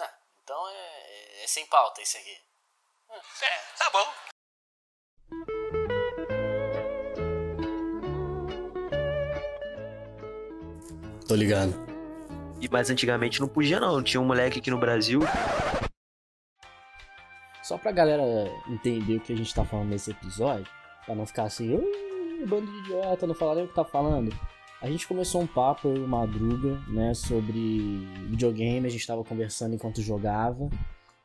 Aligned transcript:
Ah, 0.00 0.10
então 0.42 0.68
é, 0.68 1.44
é 1.44 1.46
sem 1.46 1.66
pauta 1.66 2.00
isso 2.00 2.16
aqui. 2.16 2.36
É, 3.42 3.60
tá 3.78 3.90
bom. 3.90 4.06
Tô 11.28 11.34
ligado. 11.34 11.74
E 12.60 12.68
mais 12.68 12.88
antigamente 12.88 13.40
não 13.40 13.48
podia 13.48 13.78
não. 13.80 14.02
Tinha 14.02 14.20
um 14.20 14.24
moleque 14.24 14.60
aqui 14.60 14.70
no 14.70 14.78
Brasil. 14.78 15.20
Só 17.66 17.76
pra 17.76 17.90
galera 17.90 18.22
entender 18.68 19.16
o 19.16 19.20
que 19.20 19.32
a 19.32 19.36
gente 19.36 19.52
tá 19.52 19.64
falando 19.64 19.88
nesse 19.88 20.12
episódio, 20.12 20.68
pra 21.04 21.16
não 21.16 21.26
ficar 21.26 21.46
assim, 21.46 21.74
"Ih, 21.74 22.46
bando 22.46 22.70
de 22.70 22.78
idiota, 22.78 23.26
não 23.26 23.34
fala 23.34 23.56
nem 23.56 23.64
o 23.64 23.68
que 23.68 23.74
tá 23.74 23.84
falando. 23.84 24.32
A 24.80 24.88
gente 24.88 25.08
começou 25.08 25.40
um 25.40 25.48
papo, 25.48 25.88
eu 25.88 25.96
e 25.96 26.06
Madruga, 26.06 26.80
né, 26.86 27.12
sobre 27.12 28.06
videogame, 28.28 28.86
a 28.86 28.90
gente 28.90 29.04
tava 29.04 29.24
conversando 29.24 29.74
enquanto 29.74 30.00
jogava, 30.00 30.70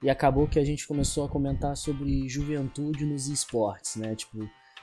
e 0.02 0.10
acabou 0.10 0.48
que 0.48 0.58
a 0.58 0.66
gente 0.66 0.88
começou 0.88 1.26
a 1.26 1.30
comentar 1.30 1.78
sobre 1.78 2.28
juventude 2.28 3.06
nos 3.06 3.28
esportes, 3.28 3.98
né, 3.98 4.16
tipo, 4.16 4.40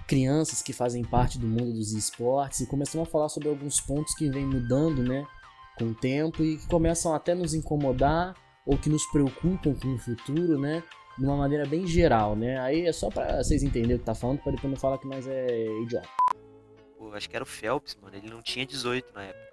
crianças 0.06 0.62
que 0.62 0.72
fazem 0.72 1.02
parte 1.02 1.40
do 1.40 1.46
mundo 1.48 1.72
dos 1.72 1.92
esportes, 1.92 2.60
e 2.60 2.66
começamos 2.68 3.08
a 3.08 3.10
falar 3.10 3.28
sobre 3.28 3.48
alguns 3.48 3.80
pontos 3.80 4.14
que 4.14 4.30
vêm 4.30 4.46
mudando, 4.46 5.02
né, 5.02 5.26
com 5.76 5.86
o 5.86 5.94
tempo, 5.94 6.40
e 6.44 6.56
que 6.56 6.68
começam 6.68 7.12
até 7.12 7.34
nos 7.34 7.52
incomodar, 7.52 8.36
ou 8.64 8.78
que 8.78 8.88
nos 8.88 9.04
preocupam 9.06 9.74
com 9.74 9.94
o 9.94 9.98
futuro, 9.98 10.56
né, 10.56 10.84
de 11.18 11.24
uma 11.24 11.36
maneira 11.36 11.66
bem 11.66 11.86
geral, 11.86 12.36
né? 12.36 12.58
Aí 12.60 12.86
é 12.86 12.92
só 12.92 13.10
pra 13.10 13.42
vocês 13.42 13.62
entenderem 13.62 13.96
o 13.96 13.98
que 13.98 14.04
tá 14.04 14.14
falando, 14.14 14.38
pra 14.38 14.52
depois 14.52 14.70
não 14.72 14.78
falar 14.78 14.98
que 14.98 15.06
nós 15.06 15.26
é 15.26 15.66
idiota. 15.82 16.08
Pô, 16.96 17.12
acho 17.12 17.28
que 17.28 17.34
era 17.34 17.42
o 17.42 17.46
Phelps, 17.46 17.96
mano. 18.00 18.16
Ele 18.16 18.30
não 18.30 18.40
tinha 18.40 18.64
18 18.64 19.12
na 19.14 19.24
época. 19.24 19.48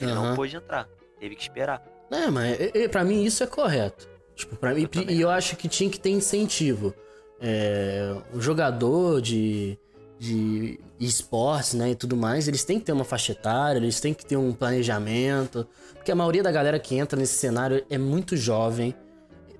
Ele 0.00 0.10
Aham. 0.10 0.28
não 0.28 0.36
pôde 0.36 0.56
entrar. 0.56 0.88
Teve 1.20 1.36
que 1.36 1.42
esperar. 1.42 1.82
É, 2.10 2.28
mas 2.28 2.58
pra 2.90 3.04
mim 3.04 3.22
isso 3.24 3.42
é 3.42 3.46
correto. 3.46 4.08
Tipo, 4.34 4.56
pra 4.56 4.74
mim, 4.74 4.86
também 4.86 5.16
e 5.16 5.20
eu 5.20 5.30
acho 5.30 5.56
que 5.56 5.68
tinha 5.68 5.88
que 5.88 6.00
ter 6.00 6.10
incentivo. 6.10 6.94
É, 7.40 8.14
o 8.32 8.40
jogador 8.40 9.20
de, 9.20 9.78
de 10.18 10.80
esportes, 10.98 11.74
né, 11.74 11.90
e 11.90 11.94
tudo 11.94 12.16
mais, 12.16 12.48
eles 12.48 12.64
têm 12.64 12.78
que 12.78 12.86
ter 12.86 12.92
uma 12.92 13.04
faixa 13.04 13.32
etária, 13.32 13.78
eles 13.78 14.00
têm 14.00 14.14
que 14.14 14.24
ter 14.24 14.36
um 14.36 14.52
planejamento. 14.52 15.66
Porque 15.94 16.10
a 16.10 16.14
maioria 16.14 16.42
da 16.42 16.50
galera 16.50 16.78
que 16.78 16.96
entra 16.96 17.18
nesse 17.18 17.34
cenário 17.34 17.84
é 17.90 17.98
muito 17.98 18.36
jovem. 18.36 18.94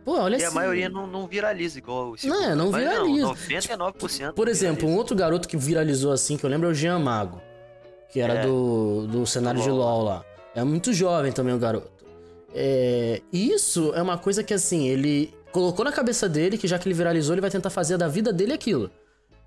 Pô, 0.04 0.18
olha 0.18 0.36
E 0.36 0.44
a 0.44 0.48
assim, 0.48 0.54
maioria 0.56 0.88
não, 0.88 1.06
não 1.06 1.26
viraliza 1.26 1.78
igual 1.78 2.10
o 2.12 2.16
Não, 2.24 2.44
é, 2.44 2.54
não 2.54 2.72
viraliza. 2.72 3.26
99% 3.28 4.32
Por 4.32 4.46
não 4.46 4.52
exemplo, 4.52 4.74
um 4.74 4.76
viraliza. 4.78 4.98
outro 4.98 5.16
garoto 5.16 5.48
que 5.48 5.56
viralizou 5.56 6.12
assim, 6.12 6.36
que 6.36 6.44
eu 6.44 6.50
lembro 6.50 6.68
é 6.68 6.72
o 6.72 6.74
Jean 6.74 6.98
Mago. 6.98 7.40
Que 8.10 8.20
era 8.20 8.34
É. 8.34 8.46
do, 8.46 9.06
do 9.06 9.26
cenário 9.26 9.62
de 9.62 9.68
LoL. 9.70 9.78
LoL 9.78 10.02
lá. 10.04 10.24
É 10.54 10.62
muito 10.64 10.92
jovem 10.92 11.32
também 11.32 11.54
o 11.54 11.58
garoto. 11.58 11.90
É, 12.54 13.22
isso 13.32 13.92
é 13.94 14.02
uma 14.02 14.18
coisa 14.18 14.42
que 14.42 14.52
assim, 14.52 14.88
ele 14.88 15.32
colocou 15.50 15.84
na 15.84 15.92
cabeça 15.92 16.28
dele 16.28 16.58
que 16.58 16.66
já 16.68 16.78
que 16.78 16.86
ele 16.88 16.94
viralizou, 16.94 17.34
ele 17.34 17.40
vai 17.40 17.50
tentar 17.50 17.70
fazer 17.70 17.96
da 17.96 18.08
vida 18.08 18.32
dele 18.32 18.52
aquilo. 18.52 18.90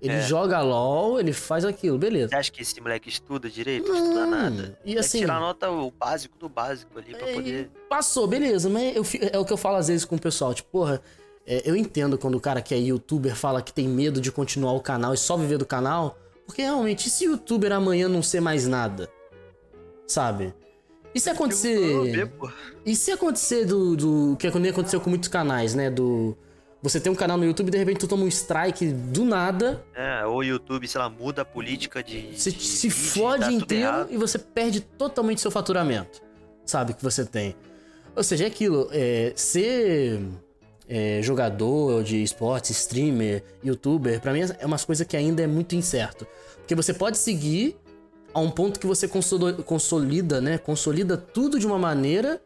Ele 0.00 0.12
É. 0.14 0.20
joga 0.22 0.60
LoL, 0.60 1.18
ele 1.18 1.32
faz 1.32 1.64
aquilo, 1.64 1.96
beleza. 1.98 2.28
Você 2.28 2.34
acha 2.36 2.52
que 2.52 2.60
esse 2.60 2.78
moleque 2.80 3.08
estuda 3.08 3.48
direito? 3.48 3.88
Não 3.88 3.96
estuda 3.96 4.26
nada. 4.26 4.78
e 4.84 4.98
assim- 4.98 5.20
tirar 5.20 5.40
nota 5.40 5.70
o 5.70 5.90
básico 5.90 6.36
do 6.38 6.48
básico 6.48 6.98
ali 6.98 7.14
pra 7.14 7.28
É, 7.28 7.34
poder. 7.34 7.70
Passou, 7.88 8.26
beleza, 8.26 8.68
mas 8.68 8.94
eu 8.94 9.04
é 9.32 9.38
o 9.38 9.44
que 9.44 9.52
eu 9.52 9.56
falo 9.56 9.76
às 9.76 9.88
vezes 9.88 10.04
com 10.04 10.16
o 10.16 10.20
pessoal, 10.20 10.52
tipo, 10.52 10.68
porra, 10.70 11.00
é, 11.46 11.62
eu 11.64 11.74
entendo 11.74 12.18
quando 12.18 12.34
o 12.34 12.40
cara 12.40 12.60
que 12.60 12.74
é 12.74 12.78
youtuber 12.78 13.34
fala 13.34 13.62
que 13.62 13.72
tem 13.72 13.88
medo 13.88 14.20
de 14.20 14.30
continuar 14.30 14.72
o 14.72 14.80
canal 14.80 15.14
e 15.14 15.16
só 15.16 15.34
viver 15.36 15.56
do 15.56 15.64
canal, 15.66 16.18
porque 16.44 16.60
realmente, 16.60 17.06
e 17.06 17.10
se 17.10 17.24
youtuber 17.24 17.72
amanhã 17.72 18.06
não 18.08 18.22
ser 18.22 18.40
mais 18.40 18.66
nada? 18.66 19.08
Sabe? 20.06 20.54
E 21.14 21.18
se 21.20 21.30
acontecer. 21.30 22.30
E 22.84 22.94
se 22.94 23.10
acontecer 23.10 23.64
do. 23.64 23.96
do 23.96 24.36
que 24.38 24.50
nem 24.58 24.70
aconteceu 24.70 25.00
com 25.00 25.08
muitos 25.08 25.28
canais, 25.30 25.74
né? 25.74 25.90
Do. 25.90 26.36
Você 26.86 27.00
tem 27.00 27.10
um 27.10 27.16
canal 27.16 27.36
no 27.36 27.44
YouTube 27.44 27.66
e 27.66 27.70
de 27.72 27.78
repente 27.78 27.98
tu 27.98 28.06
toma 28.06 28.22
um 28.22 28.28
strike 28.28 28.92
do 28.92 29.24
nada, 29.24 29.84
É, 29.92 30.24
ou 30.24 30.36
o 30.36 30.44
YouTube, 30.44 30.86
sei 30.86 31.00
lá, 31.00 31.10
muda 31.10 31.42
a 31.42 31.44
política 31.44 32.00
de. 32.00 32.30
você 32.32 32.52
de 32.52 32.62
se 32.62 32.88
vídeo, 32.88 33.12
fode 33.12 33.44
tá 33.44 33.50
inteiro 33.50 34.06
e 34.08 34.16
você 34.16 34.38
perde 34.38 34.80
totalmente 34.80 35.40
seu 35.40 35.50
faturamento, 35.50 36.22
sabe? 36.64 36.94
Que 36.94 37.02
você 37.02 37.24
tem. 37.24 37.56
Ou 38.14 38.22
seja, 38.22 38.44
é 38.44 38.46
aquilo, 38.46 38.88
é, 38.92 39.32
ser 39.34 40.22
é, 40.88 41.20
jogador 41.24 42.04
de 42.04 42.22
esportes, 42.22 42.70
streamer, 42.70 43.42
youtuber, 43.64 44.20
pra 44.20 44.32
mim 44.32 44.42
é 44.56 44.64
umas 44.64 44.84
coisas 44.84 45.04
que 45.04 45.16
ainda 45.16 45.42
é 45.42 45.46
muito 45.48 45.74
incerto. 45.74 46.24
Porque 46.58 46.76
você 46.76 46.94
pode 46.94 47.18
seguir 47.18 47.76
a 48.32 48.38
um 48.38 48.48
ponto 48.48 48.78
que 48.78 48.86
você 48.86 49.08
consolida, 49.08 50.40
né? 50.40 50.56
Consolida 50.56 51.16
tudo 51.16 51.58
de 51.58 51.66
uma 51.66 51.80
maneira 51.80 52.40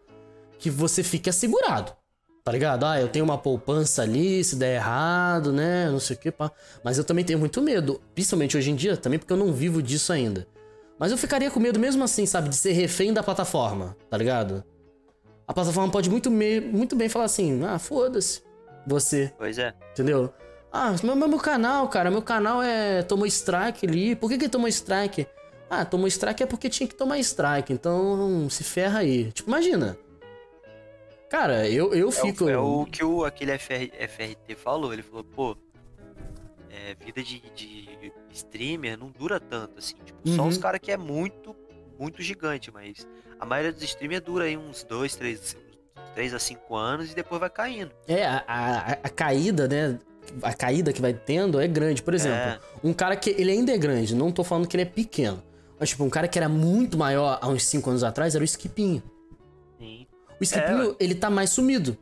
que 0.58 0.70
você 0.70 1.02
fique 1.02 1.28
assegurado. 1.28 1.99
Tá 2.42 2.52
ligado? 2.52 2.84
Ah, 2.84 3.00
eu 3.00 3.08
tenho 3.08 3.24
uma 3.24 3.36
poupança 3.36 4.02
ali, 4.02 4.42
se 4.42 4.56
der 4.56 4.76
errado, 4.76 5.52
né? 5.52 5.90
Não 5.90 6.00
sei 6.00 6.16
o 6.16 6.18
que, 6.18 6.30
pá. 6.30 6.50
Mas 6.82 6.96
eu 6.98 7.04
também 7.04 7.24
tenho 7.24 7.38
muito 7.38 7.60
medo, 7.60 8.00
principalmente 8.14 8.56
hoje 8.56 8.70
em 8.70 8.74
dia, 8.74 8.96
também 8.96 9.18
porque 9.18 9.32
eu 9.32 9.36
não 9.36 9.52
vivo 9.52 9.82
disso 9.82 10.12
ainda. 10.12 10.46
Mas 10.98 11.12
eu 11.12 11.18
ficaria 11.18 11.50
com 11.50 11.60
medo 11.60 11.78
mesmo 11.78 12.02
assim, 12.02 12.24
sabe? 12.26 12.48
De 12.48 12.56
ser 12.56 12.72
refém 12.72 13.12
da 13.12 13.22
plataforma, 13.22 13.96
tá 14.08 14.16
ligado? 14.16 14.64
A 15.46 15.52
plataforma 15.52 15.90
pode 15.92 16.08
muito, 16.08 16.30
me- 16.30 16.60
muito 16.60 16.96
bem 16.96 17.08
falar 17.08 17.26
assim: 17.26 17.62
ah, 17.64 17.78
foda-se, 17.78 18.42
você, 18.86 19.32
Pois 19.36 19.58
é. 19.58 19.74
entendeu? 19.92 20.32
Ah, 20.72 20.94
meu, 21.02 21.16
meu 21.16 21.38
canal, 21.38 21.88
cara, 21.88 22.10
meu 22.10 22.22
canal 22.22 22.62
é. 22.62 23.02
tomou 23.02 23.26
strike 23.26 23.86
ali. 23.86 24.14
Por 24.16 24.30
que 24.30 24.38
que 24.38 24.48
tomou 24.48 24.68
strike? 24.68 25.26
Ah, 25.68 25.84
tomou 25.84 26.06
strike 26.08 26.42
é 26.42 26.46
porque 26.46 26.68
tinha 26.68 26.86
que 26.86 26.94
tomar 26.94 27.18
strike, 27.18 27.72
então 27.72 28.48
se 28.48 28.62
ferra 28.64 29.00
aí. 29.00 29.30
Tipo, 29.32 29.50
imagina. 29.50 29.96
Cara, 31.30 31.68
eu, 31.68 31.94
eu 31.94 32.08
É 32.08 32.12
fico. 32.12 32.44
o, 32.44 32.48
é 32.50 32.58
o 32.58 32.84
que 32.84 33.04
o, 33.04 33.24
aquele 33.24 33.56
FR, 33.56 33.88
FRT 34.08 34.54
falou. 34.56 34.92
Ele 34.92 35.02
falou, 35.02 35.22
pô, 35.24 35.56
é, 36.70 36.94
vida 37.04 37.22
de, 37.22 37.40
de 37.54 37.88
streamer 38.32 38.98
não 38.98 39.08
dura 39.10 39.38
tanto, 39.40 39.78
assim. 39.78 39.94
Tipo, 40.04 40.18
só 40.28 40.42
Uhum. 40.42 40.48
os 40.48 40.58
caras 40.58 40.80
que 40.80 40.90
é 40.90 40.96
muito, 40.96 41.54
muito 41.98 42.20
gigante, 42.22 42.70
mas 42.72 43.06
a 43.38 43.46
maioria 43.46 43.72
dos 43.72 43.82
streamers 43.82 44.22
dura 44.22 44.44
aí 44.44 44.56
uns 44.56 44.82
2, 44.84 45.16
3, 45.16 45.56
3 46.14 46.34
a 46.34 46.38
5 46.38 46.74
anos 46.76 47.12
e 47.12 47.14
depois 47.14 47.40
vai 47.40 47.50
caindo. 47.50 47.92
É, 48.08 48.24
a, 48.26 48.44
a, 48.46 48.90
a 48.92 49.08
caída, 49.08 49.68
né? 49.68 49.98
A 50.42 50.52
caída 50.52 50.92
que 50.92 51.00
vai 51.00 51.12
tendo 51.14 51.60
é 51.60 51.66
grande. 51.66 52.02
Por 52.02 52.14
exemplo, 52.14 52.36
É. 52.38 52.60
um 52.84 52.92
cara 52.92 53.16
que 53.16 53.30
ele 53.30 53.50
ainda 53.52 53.72
é 53.72 53.78
grande, 53.78 54.14
não 54.14 54.30
tô 54.30 54.44
falando 54.44 54.66
que 54.68 54.76
ele 54.76 54.82
é 54.82 54.86
pequeno. 54.86 55.42
Mas, 55.78 55.88
tipo, 55.90 56.04
um 56.04 56.10
cara 56.10 56.28
que 56.28 56.38
era 56.38 56.48
muito 56.48 56.98
maior 56.98 57.38
há 57.40 57.48
uns 57.48 57.64
5 57.64 57.88
anos 57.88 58.04
atrás 58.04 58.34
era 58.34 58.42
o 58.42 58.44
Skipinho. 58.46 59.02
O 60.40 60.44
Skipinho, 60.44 60.96
ele 60.98 61.14
tá 61.14 61.28
mais 61.30 61.50
sumido. 61.50 61.96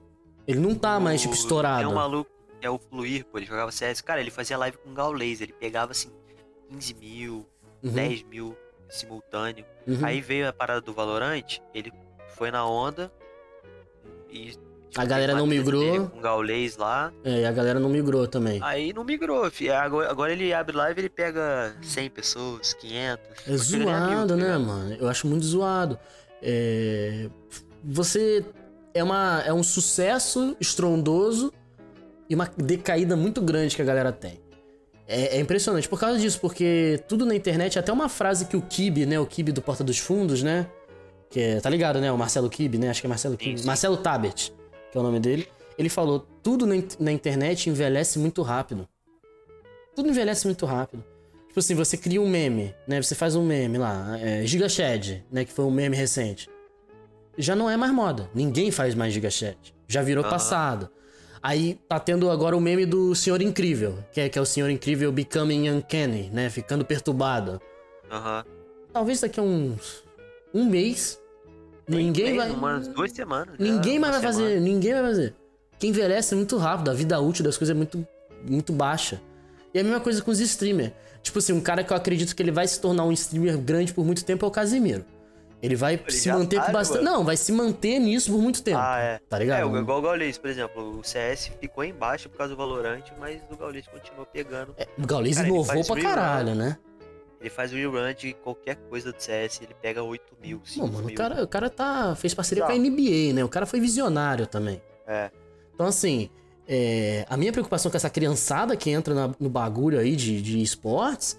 Ele 0.47 0.60
não 0.60 0.75
tá 0.75 0.99
mais, 1.00 1.21
tipo, 1.21 1.34
O- 1.34 1.37
estourado. 1.37 1.82
É 1.82 1.88
um 1.88 1.94
maluco, 1.94 2.31
é 2.62 2.71
o 2.71 2.78
Fluir, 2.78 3.25
pô, 3.26 3.38
ele 3.38 3.47
jogava 3.47 3.71
CS. 3.72 4.00
Cara, 4.00 4.21
ele 4.21 4.31
fazia 4.31 4.56
live 4.56 4.76
com 4.78 4.94
Gaules, 4.94 5.41
ele 5.41 5.53
pegava 5.53 5.93
assim 5.93 6.10
15 6.71 6.94
mil, 6.94 7.47
Uhum, 7.82 7.93
10 7.93 8.22
mil 8.25 8.56
simultâneo. 8.88 9.65
uhum. 9.87 9.99
Aí 10.04 10.21
veio 10.21 10.49
a 10.49 10.53
parada 10.53 10.81
do 10.81 10.93
Valorant, 10.93 11.59
ele 11.75 11.93
foi 12.31 12.50
na 12.50 12.66
onda 12.66 13.12
e. 14.31 14.50
tipo, 14.53 15.00
A 15.00 15.05
galera 15.05 15.34
não 15.34 15.47
migrou. 15.47 16.09
Com 16.09 16.20
Gaules 16.20 16.76
lá. 16.78 17.12
É, 17.22 17.41
e 17.43 17.44
a 17.44 17.53
galera 17.53 17.78
não 17.78 17.91
migrou 17.91 18.26
também. 18.26 18.59
Aí 18.62 18.93
não 18.94 19.05
migrou, 19.05 19.50
fi. 19.50 19.70
Agora, 19.70 20.10
agora 20.10 20.32
ele 20.32 20.53
abre 20.55 20.75
live 20.76 21.00
ele 21.00 21.10
pega 21.10 21.76
100 21.82 22.09
pessoas, 22.10 22.72
500. 22.72 23.26
É 23.47 23.50
ele 23.50 23.59
zoado, 23.59 24.10
mil, 24.10 24.26
né, 24.37 24.44
ligado? 24.44 24.65
mano? 24.65 24.94
Eu 24.94 25.09
acho 25.09 25.26
muito 25.26 25.44
zoado. 25.44 25.99
É... 26.41 27.28
Você 27.84 28.44
é, 28.94 29.03
uma... 29.03 29.43
é 29.47 29.53
um 29.53 29.62
sucesso 29.62 30.56
estrondoso 30.61 31.53
e 32.29 32.35
uma 32.35 32.50
decaída 32.56 33.17
muito 33.17 33.41
grande 33.41 33.75
que 33.75 33.82
a 33.82 33.85
galera 33.85 34.12
tem. 34.12 34.41
É, 35.06 35.37
é 35.37 35.41
impressionante 35.41 35.88
por 35.88 35.99
causa 35.99 36.19
disso, 36.19 36.38
porque 36.41 37.03
tudo 37.08 37.25
na 37.25 37.35
internet, 37.35 37.79
até 37.79 37.91
uma 37.91 38.08
frase 38.08 38.44
que 38.44 38.56
o 38.56 38.61
Kibe, 38.61 39.06
né, 39.06 39.19
o 39.19 39.25
Kibe 39.25 39.53
do 39.53 39.62
Porta 39.62 39.82
dos 39.82 39.99
Fundos, 39.99 40.43
né, 40.43 40.67
que 41.31 41.41
é, 41.41 41.61
tá 41.61 41.70
ligado, 41.70 41.99
né, 41.99 42.12
o 42.12 42.19
Marcelo 42.19 42.50
Kibe, 42.50 42.76
né, 42.76 42.91
acho 42.91 43.00
que 43.00 43.06
é 43.06 43.08
Marcelo 43.08 43.37
Kibe. 43.37 43.64
Marcelo 43.64 43.97
Tabet, 43.97 44.53
que 44.93 44.99
é 44.99 45.00
o 45.00 45.03
nome 45.03 45.19
dele, 45.19 45.49
ele 45.79 45.88
falou, 45.88 46.26
tudo 46.43 46.67
na, 46.67 46.75
na 47.00 47.11
internet 47.11 47.70
envelhece 47.70 48.19
muito 48.19 48.43
rápido. 48.43 48.87
Tudo 49.94 50.11
envelhece 50.11 50.47
muito 50.47 50.67
rápido. 50.67 51.03
Tipo 51.47 51.61
assim, 51.61 51.75
você 51.75 51.97
cria 51.97 52.20
um 52.20 52.29
meme, 52.29 52.75
né? 52.87 53.00
Você 53.00 53.14
faz 53.14 53.35
um 53.35 53.44
meme 53.44 53.79
lá, 53.79 54.19
é, 54.20 54.44
Giga 54.44 54.69
Shed, 54.69 55.25
né? 55.31 55.44
Que 55.44 55.53
foi 55.53 55.64
um 55.64 55.70
meme 55.70 55.97
recente. 55.97 56.49
Já 57.38 57.55
não 57.55 57.70
é 57.70 57.76
mais 57.76 57.93
moda. 57.93 58.29
Ninguém 58.35 58.70
faz 58.70 58.94
mais 58.94 59.14
Giga 59.14 59.31
Shed. 59.31 59.56
Já 59.87 60.02
virou 60.02 60.25
Aham. 60.25 60.31
passado. 60.32 60.90
Aí 61.40 61.79
tá 61.88 62.00
tendo 62.00 62.29
agora 62.31 62.56
o 62.56 62.61
meme 62.61 62.85
do 62.85 63.14
Senhor 63.14 63.40
Incrível, 63.40 63.96
que 64.12 64.20
é, 64.20 64.29
que 64.29 64.37
é 64.38 64.43
o 64.43 64.44
Senhor 64.44 64.69
Incrível 64.69 65.12
becoming 65.12 65.70
uncanny, 65.70 66.29
né? 66.32 66.50
Ficando 66.50 66.85
perturbado. 66.85 67.61
Aham. 68.11 68.44
Talvez 68.93 69.20
daqui 69.20 69.38
a 69.38 69.43
uns. 69.43 70.02
um 70.52 70.64
mês. 70.64 71.20
Ninguém 71.87 72.37
vai. 72.37 72.50
Umas 72.50 72.88
duas 72.88 73.12
semanas. 73.12 73.55
Ninguém 73.58 73.99
mais 73.99 74.14
vai 74.20 74.20
semana. 74.32 74.49
fazer. 74.49 74.61
Ninguém 74.61 74.93
vai 74.93 75.02
fazer. 75.02 75.34
que 75.79 75.87
envelhece 75.87 76.34
muito 76.34 76.56
rápido, 76.56 76.91
a 76.91 76.94
vida 76.94 77.19
útil 77.20 77.44
das 77.44 77.56
coisas 77.56 77.75
é 77.75 77.76
muito, 77.76 78.05
muito 78.46 78.73
baixa. 78.73 79.20
E 79.73 79.79
é 79.79 79.81
a 79.81 79.84
mesma 79.84 80.00
coisa 80.00 80.20
com 80.20 80.31
os 80.32 80.41
streamers. 80.41 80.93
Tipo 81.23 81.38
assim, 81.38 81.52
um 81.52 81.61
cara 81.61 81.84
que 81.84 81.93
eu 81.93 81.96
acredito 81.96 82.34
que 82.34 82.43
ele 82.43 82.50
vai 82.50 82.67
se 82.67 82.81
tornar 82.81 83.05
um 83.05 83.12
streamer 83.12 83.56
grande 83.58 83.93
por 83.94 84.05
muito 84.05 84.25
tempo 84.25 84.44
é 84.44 84.49
o 84.49 84.50
Casimiro. 84.50 85.05
Ele 85.60 85.75
vai 85.75 85.94
Ele 85.94 86.10
se 86.12 86.31
manter 86.31 86.56
tá, 86.56 86.66
por 86.66 86.72
bastante. 86.72 87.02
Não, 87.05 87.25
vai 87.25 87.37
se 87.37 87.50
manter 87.52 87.99
nisso 87.99 88.31
por 88.31 88.40
muito 88.40 88.62
tempo. 88.62 88.78
Ah, 88.81 88.99
é. 89.00 89.20
Tá 89.28 89.38
ligado? 89.38 89.76
É, 89.76 89.81
igual 89.81 89.99
o 89.99 90.02
Gaules, 90.02 90.38
por 90.38 90.49
exemplo. 90.50 90.99
O 91.00 91.02
CS 91.05 91.50
ficou 91.60 91.82
embaixo 91.84 92.28
por 92.28 92.38
causa 92.38 92.55
do 92.55 92.56
Valorant, 92.56 93.02
mas 93.19 93.40
o 93.50 93.56
Gaules 93.56 93.87
continuou 93.88 94.25
pegando. 94.26 94.72
É, 94.78 94.87
o 94.96 95.05
Gaules 95.06 95.37
Cara, 95.37 95.49
inovou 95.49 95.84
pra 95.84 96.00
caralho, 96.02 96.55
né? 96.55 96.78
Ele 97.40 97.50
faz 97.50 97.72
o 97.72 97.76
rerun 97.76 98.12
de 98.14 98.32
qualquer 98.34 98.76
coisa 98.88 99.12
do 99.12 99.20
CS, 99.20 99.60
ele 99.62 99.75
pega 99.81 100.02
8 100.02 100.25
mil, 100.43 100.60
5 100.64 100.87
Pô, 100.87 100.93
mano, 100.93 101.06
mil. 101.06 101.14
o 101.14 101.16
cara, 101.16 101.43
o 101.44 101.49
cara 101.49 101.70
tá, 101.70 102.14
fez 102.16 102.34
parceria 102.34 102.64
Tá. 102.64 102.70
com 102.70 102.76
a 102.76 102.78
NBA, 102.78 103.32
né? 103.32 103.44
O 103.44 103.49
cara 103.49 103.64
foi 103.66 103.78
visionário 103.81 104.46
também. 104.46 104.82
É. 105.06 105.31
Então, 105.75 105.87
assim, 105.87 106.28
é, 106.66 107.25
a 107.28 107.37
minha 107.37 107.52
preocupação 107.52 107.90
com 107.93 107.96
essa 107.96 108.10
criançada 108.10 108.76
que 108.76 108.90
entra 108.90 109.14
na- 109.14 109.34
no 109.38 109.49
bagulho 109.49 109.99
aí 110.00 110.16
de, 110.16 110.43
de 110.43 110.60
esportes 110.60 111.38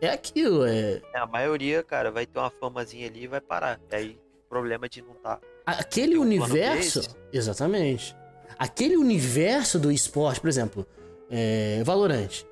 é 0.00 0.10
aquilo, 0.10 0.64
é. 0.64 1.00
É, 1.14 1.18
A 1.18 1.26
maioria, 1.26 1.82
cara, 1.82 2.10
vai 2.10 2.26
ter 2.26 2.38
uma 2.38 2.50
famazinha 2.50 3.06
ali 3.06 3.24
e 3.24 3.26
vai 3.26 3.40
parar. 3.40 3.80
E 3.90 3.94
aí, 3.94 4.18
problema 4.48 4.88
de 4.88 5.02
não 5.02 5.14
tá. 5.14 5.38
Aquele 5.64 6.18
um 6.18 6.22
universo. 6.22 7.02
Exatamente. 7.32 8.16
Aquele 8.58 8.96
universo 8.96 9.78
do 9.78 9.90
esporte, 9.90 10.40
por 10.40 10.48
exemplo, 10.48 10.86
é, 11.30 11.82
Valorant. 11.84 12.44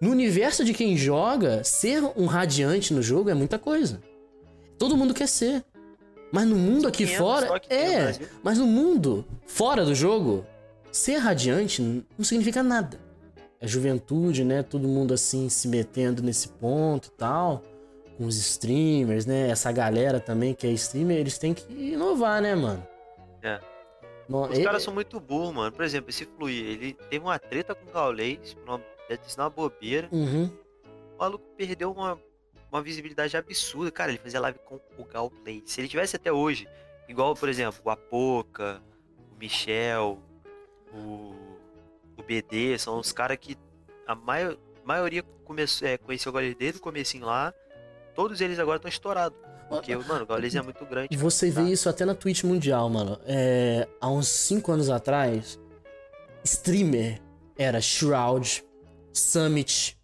No 0.00 0.10
universo 0.10 0.64
de 0.64 0.74
quem 0.74 0.96
joga, 0.96 1.64
ser 1.64 2.02
um 2.16 2.26
radiante 2.26 2.92
no 2.92 3.02
jogo 3.02 3.30
é 3.30 3.34
muita 3.34 3.58
coisa. 3.58 4.00
Todo 4.78 4.96
mundo 4.96 5.14
quer 5.14 5.26
ser. 5.26 5.64
Mas 6.30 6.46
no 6.46 6.56
mundo 6.56 6.88
aqui 6.88 7.06
500 7.06 7.16
fora. 7.16 7.62
É, 7.70 8.14
mas 8.42 8.58
no 8.58 8.66
mundo 8.66 9.24
fora 9.46 9.84
do 9.84 9.94
jogo, 9.94 10.44
ser 10.92 11.16
radiante 11.16 11.80
não 11.80 12.24
significa 12.24 12.62
nada. 12.62 13.05
É 13.60 13.66
juventude, 13.66 14.44
né? 14.44 14.62
Todo 14.62 14.86
mundo 14.86 15.14
assim 15.14 15.48
se 15.48 15.66
metendo 15.68 16.22
nesse 16.22 16.48
ponto 16.48 17.08
e 17.08 17.10
tal. 17.12 17.62
Com 18.18 18.26
os 18.26 18.36
streamers, 18.36 19.26
né? 19.26 19.48
Essa 19.48 19.70
galera 19.72 20.18
também 20.20 20.54
que 20.54 20.66
é 20.66 20.70
streamer, 20.70 21.18
eles 21.18 21.38
têm 21.38 21.52
que 21.54 21.70
inovar, 21.72 22.40
né, 22.40 22.54
mano? 22.54 22.86
É. 23.42 23.60
Os 24.28 24.58
e- 24.58 24.64
caras 24.64 24.82
são 24.82 24.92
muito 24.92 25.20
burros, 25.20 25.54
mano. 25.54 25.72
Por 25.72 25.84
exemplo, 25.84 26.10
esse 26.10 26.24
Fluir, 26.24 26.64
ele 26.66 26.94
teve 27.10 27.24
uma 27.24 27.38
treta 27.38 27.74
com 27.74 27.86
o 27.86 27.92
uma- 28.64 28.80
deve 29.08 29.22
ter 29.22 29.30
sido 29.30 29.40
uma 29.40 29.50
bobeira. 29.50 30.08
Uhum. 30.10 30.50
O 31.14 31.18
maluco 31.18 31.44
perdeu 31.56 31.92
uma, 31.92 32.18
uma 32.70 32.82
visibilidade 32.82 33.36
absurda. 33.36 33.90
Cara, 33.90 34.10
ele 34.10 34.18
fazia 34.18 34.40
live 34.40 34.58
com 34.64 34.80
o 34.98 35.04
Gaules. 35.04 35.62
Se 35.66 35.80
ele 35.80 35.88
tivesse 35.88 36.16
até 36.16 36.32
hoje, 36.32 36.68
igual, 37.08 37.34
por 37.34 37.48
exemplo, 37.48 37.80
o 37.84 37.90
Apoca, 37.90 38.82
o 39.32 39.38
Michel, 39.38 40.18
o, 40.92 41.34
o 42.18 42.22
BD, 42.22 42.78
são 42.78 42.98
os 42.98 43.12
caras 43.12 43.36
que 43.40 43.56
a 44.06 44.14
maio- 44.14 44.58
maioria 44.84 45.22
começou, 45.44 45.86
é, 45.86 45.96
conheceu 45.98 46.30
o 46.30 46.32
Gaules 46.32 46.54
desde 46.56 46.78
o 46.78 46.82
comecinho 46.82 47.26
lá. 47.26 47.52
Todos 48.14 48.40
eles 48.40 48.58
agora 48.58 48.76
estão 48.78 48.88
estourados. 48.88 49.38
Porque, 49.68 49.96
mano, 49.96 50.22
o 50.22 50.26
Gaules 50.26 50.54
é 50.54 50.62
muito 50.62 50.84
grande. 50.86 51.16
Você 51.16 51.50
vê 51.50 51.62
isso 51.62 51.88
até 51.88 52.04
na 52.04 52.14
Twitch 52.14 52.44
mundial, 52.44 52.88
mano. 52.88 53.18
É, 53.26 53.86
há 54.00 54.08
uns 54.08 54.28
5 54.28 54.70
anos 54.72 54.88
atrás, 54.88 55.58
streamer 56.44 57.20
era 57.58 57.80
Shroud, 57.80 58.64
Summit, 59.12 59.98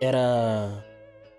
era. 0.00 0.84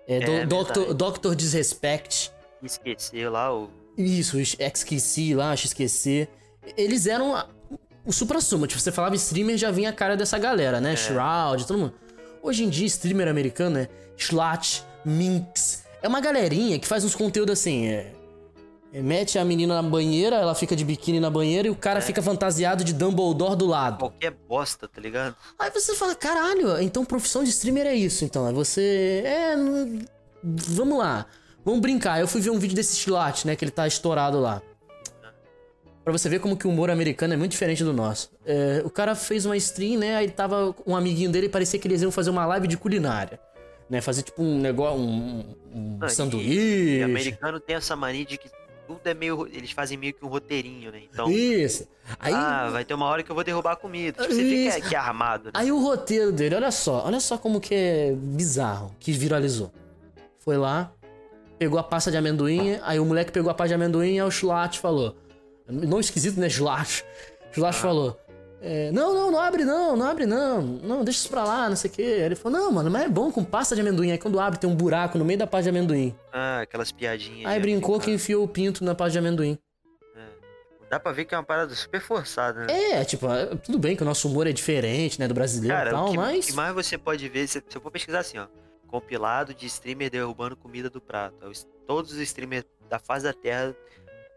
É, 0.06 0.20
do- 0.20 0.30
É, 0.32 0.46
Doctor. 0.46 0.94
Dr. 0.94 1.34
Disrespect. 1.34 2.32
Esquecer 2.62 3.28
lá 3.28 3.52
o. 3.54 3.68
Isso, 3.96 4.36
XQC 4.44 5.34
lá, 5.34 5.56
XQC. 5.56 6.28
Eles 6.76 7.06
eram 7.06 7.34
o 8.06 8.12
supra-suma. 8.12 8.66
Tipo, 8.66 8.80
você 8.80 8.92
falava 8.92 9.16
streamer, 9.16 9.58
já 9.58 9.70
vinha 9.70 9.90
a 9.90 9.92
cara 9.92 10.16
dessa 10.16 10.38
galera, 10.38 10.80
né? 10.80 10.94
Shroud, 10.94 11.66
todo 11.66 11.78
mundo. 11.78 11.94
Hoje 12.42 12.64
em 12.64 12.68
dia, 12.68 12.86
streamer 12.86 13.28
americano 13.28 13.78
é 13.78 13.88
Slat, 14.16 14.82
Minx. 15.04 15.84
É 16.00 16.08
uma 16.08 16.20
galerinha 16.20 16.78
que 16.78 16.86
faz 16.86 17.04
uns 17.04 17.14
conteúdos 17.16 17.58
assim, 17.58 17.86
é... 17.88 18.12
é, 18.92 19.02
Mete 19.02 19.38
a 19.38 19.44
menina 19.44 19.82
na 19.82 19.88
banheira, 19.88 20.36
ela 20.36 20.54
fica 20.54 20.76
de 20.76 20.84
biquíni 20.84 21.18
na 21.18 21.28
banheira 21.28 21.66
e 21.66 21.70
o 21.70 21.74
cara 21.74 22.00
fica 22.00 22.22
fantasiado 22.22 22.84
de 22.84 22.92
Dumbledore 22.92 23.56
do 23.56 23.66
lado. 23.66 23.98
Qualquer 23.98 24.30
bosta, 24.30 24.86
tá 24.86 25.00
ligado? 25.00 25.34
Aí 25.58 25.70
você 25.70 25.94
fala, 25.96 26.14
caralho, 26.14 26.80
então 26.80 27.04
profissão 27.04 27.42
de 27.42 27.50
streamer 27.50 27.86
é 27.86 27.94
isso, 27.94 28.24
então. 28.24 28.46
É 28.46 28.52
você. 28.52 29.22
É. 29.26 29.56
Vamos 30.42 30.98
lá. 30.98 31.26
Vamos 31.64 31.80
brincar. 31.80 32.20
Eu 32.20 32.28
fui 32.28 32.40
ver 32.40 32.50
um 32.50 32.58
vídeo 32.60 32.76
desse 32.76 32.94
Slat, 32.94 33.44
né? 33.44 33.56
Que 33.56 33.64
ele 33.64 33.72
tá 33.72 33.88
estourado 33.88 34.38
lá. 34.38 34.62
Pra 36.06 36.12
você 36.12 36.28
ver 36.28 36.38
como 36.38 36.56
que 36.56 36.68
o 36.68 36.70
humor 36.70 36.88
americano 36.88 37.34
é 37.34 37.36
muito 37.36 37.50
diferente 37.50 37.82
do 37.82 37.92
nosso. 37.92 38.30
É, 38.46 38.80
o 38.84 38.88
cara 38.90 39.16
fez 39.16 39.44
uma 39.44 39.56
stream, 39.56 39.98
né? 39.98 40.14
Aí 40.14 40.30
tava 40.30 40.72
um 40.86 40.94
amiguinho 40.94 41.32
dele, 41.32 41.48
parecia 41.48 41.80
que 41.80 41.88
eles 41.88 42.00
iam 42.00 42.12
fazer 42.12 42.30
uma 42.30 42.46
live 42.46 42.68
de 42.68 42.76
culinária. 42.76 43.40
Né? 43.90 44.00
Fazer 44.00 44.22
tipo 44.22 44.40
um 44.40 44.56
negócio, 44.60 45.00
um, 45.00 45.44
um 45.74 45.98
Ah, 46.00 46.06
e- 46.06 46.10
sanduíche. 46.10 46.98
E 46.98 47.02
americano 47.02 47.58
tem 47.58 47.74
essa 47.74 47.96
mania 47.96 48.24
de 48.24 48.38
que 48.38 48.48
tudo 48.86 49.00
é 49.04 49.14
meio. 49.14 49.48
Eles 49.52 49.72
fazem 49.72 49.98
meio 49.98 50.14
que 50.14 50.24
um 50.24 50.28
roteirinho, 50.28 50.92
né? 50.92 51.02
Então. 51.12 51.28
Isso. 51.28 51.88
Aí, 52.20 52.32
Ah, 52.32 52.68
vai 52.70 52.84
ter 52.84 52.94
uma 52.94 53.06
hora 53.06 53.24
que 53.24 53.30
eu 53.32 53.34
vou 53.34 53.42
derrubar 53.42 53.72
a 53.72 53.76
comida. 53.76 54.22
Tipo, 54.22 54.32
você 54.32 54.44
vê 54.44 54.80
que 54.80 54.94
é, 54.94 54.96
é 54.96 55.00
armado, 55.00 55.46
né? 55.46 55.50
Aí 55.54 55.72
o 55.72 55.82
roteiro 55.82 56.30
dele, 56.30 56.54
olha 56.54 56.70
só, 56.70 57.04
olha 57.04 57.18
só 57.18 57.36
como 57.36 57.60
que 57.60 57.74
é 57.74 58.12
bizarro, 58.16 58.94
que 59.00 59.10
viralizou. 59.10 59.72
Foi 60.38 60.56
lá, 60.56 60.92
pegou 61.58 61.80
a 61.80 61.82
pasta 61.82 62.12
de 62.12 62.16
amendoim, 62.16 62.78
aí 62.84 63.00
o 63.00 63.04
moleque 63.04 63.32
pegou 63.32 63.50
a 63.50 63.54
pasta 63.54 63.70
de 63.70 63.74
amendoim 63.74 64.14
e 64.14 64.20
aí 64.20 64.22
o 64.22 64.30
Schlat 64.30 64.78
falou. 64.78 65.16
Não 65.68 66.00
esquisito, 66.00 66.38
né? 66.38 66.48
Schlat. 66.48 67.04
Schlat 67.52 67.76
falou. 67.76 68.18
é, 68.60 68.90
não, 68.92 69.14
não, 69.14 69.30
não 69.30 69.40
abre 69.40 69.64
não, 69.64 69.96
não 69.96 70.06
abre 70.06 70.26
não. 70.26 70.62
Não, 70.62 71.04
deixa 71.04 71.20
isso 71.20 71.28
pra 71.28 71.44
lá, 71.44 71.68
não 71.68 71.76
sei 71.76 71.90
o 71.90 71.92
quê. 71.94 72.02
Aí 72.02 72.22
ele 72.22 72.34
falou, 72.34 72.58
não, 72.58 72.72
mano, 72.72 72.90
mas 72.90 73.04
é 73.04 73.08
bom 73.08 73.30
com 73.32 73.44
pasta 73.44 73.74
de 73.74 73.80
amendoim. 73.80 74.10
Aí 74.12 74.18
quando 74.18 74.38
abre 74.40 74.58
tem 74.58 74.68
um 74.68 74.74
buraco 74.76 75.18
no 75.18 75.24
meio 75.24 75.38
da 75.38 75.46
pasta 75.46 75.64
de 75.70 75.76
amendoim. 75.76 76.14
Ah, 76.32 76.60
aquelas 76.60 76.92
piadinhas. 76.92 77.50
Aí 77.50 77.58
brincou 77.60 77.98
que 78.00 78.10
enfiou 78.10 78.44
o 78.44 78.48
pinto 78.48 78.84
na 78.84 78.94
pasta 78.94 79.12
de 79.12 79.18
amendoim. 79.18 79.58
Dá 80.88 81.00
pra 81.00 81.10
ver 81.10 81.24
que 81.24 81.34
é 81.34 81.38
uma 81.38 81.42
parada 81.42 81.74
super 81.74 82.00
forçada, 82.00 82.64
né? 82.64 82.92
É, 82.92 83.04
tipo, 83.04 83.26
é, 83.28 83.46
tudo 83.56 83.76
bem 83.76 83.96
que 83.96 84.02
o 84.02 84.06
nosso 84.06 84.28
humor 84.28 84.46
é 84.46 84.52
diferente, 84.52 85.18
né, 85.18 85.26
do 85.26 85.34
brasileiro 85.34 85.76
Cara, 85.76 85.90
e 85.90 85.92
tal, 85.92 86.06
o 86.06 86.10
que, 86.12 86.16
mas... 86.16 86.46
que 86.46 86.52
mais 86.52 86.72
você 86.72 86.96
pode 86.96 87.28
ver, 87.28 87.48
se, 87.48 87.60
eu 87.74 87.80
for 87.80 87.90
pesquisar 87.90 88.20
assim, 88.20 88.38
ó. 88.38 88.46
Compilado 88.86 89.52
de 89.52 89.66
streamer 89.66 90.08
derrubando 90.10 90.56
comida 90.56 90.88
do 90.88 91.00
prato. 91.00 91.44
Os- 91.48 91.66
Todos 91.88 92.12
os 92.12 92.18
streamers 92.18 92.64
da 92.88 93.00
face 93.00 93.24
da 93.24 93.32
terra. 93.32 93.74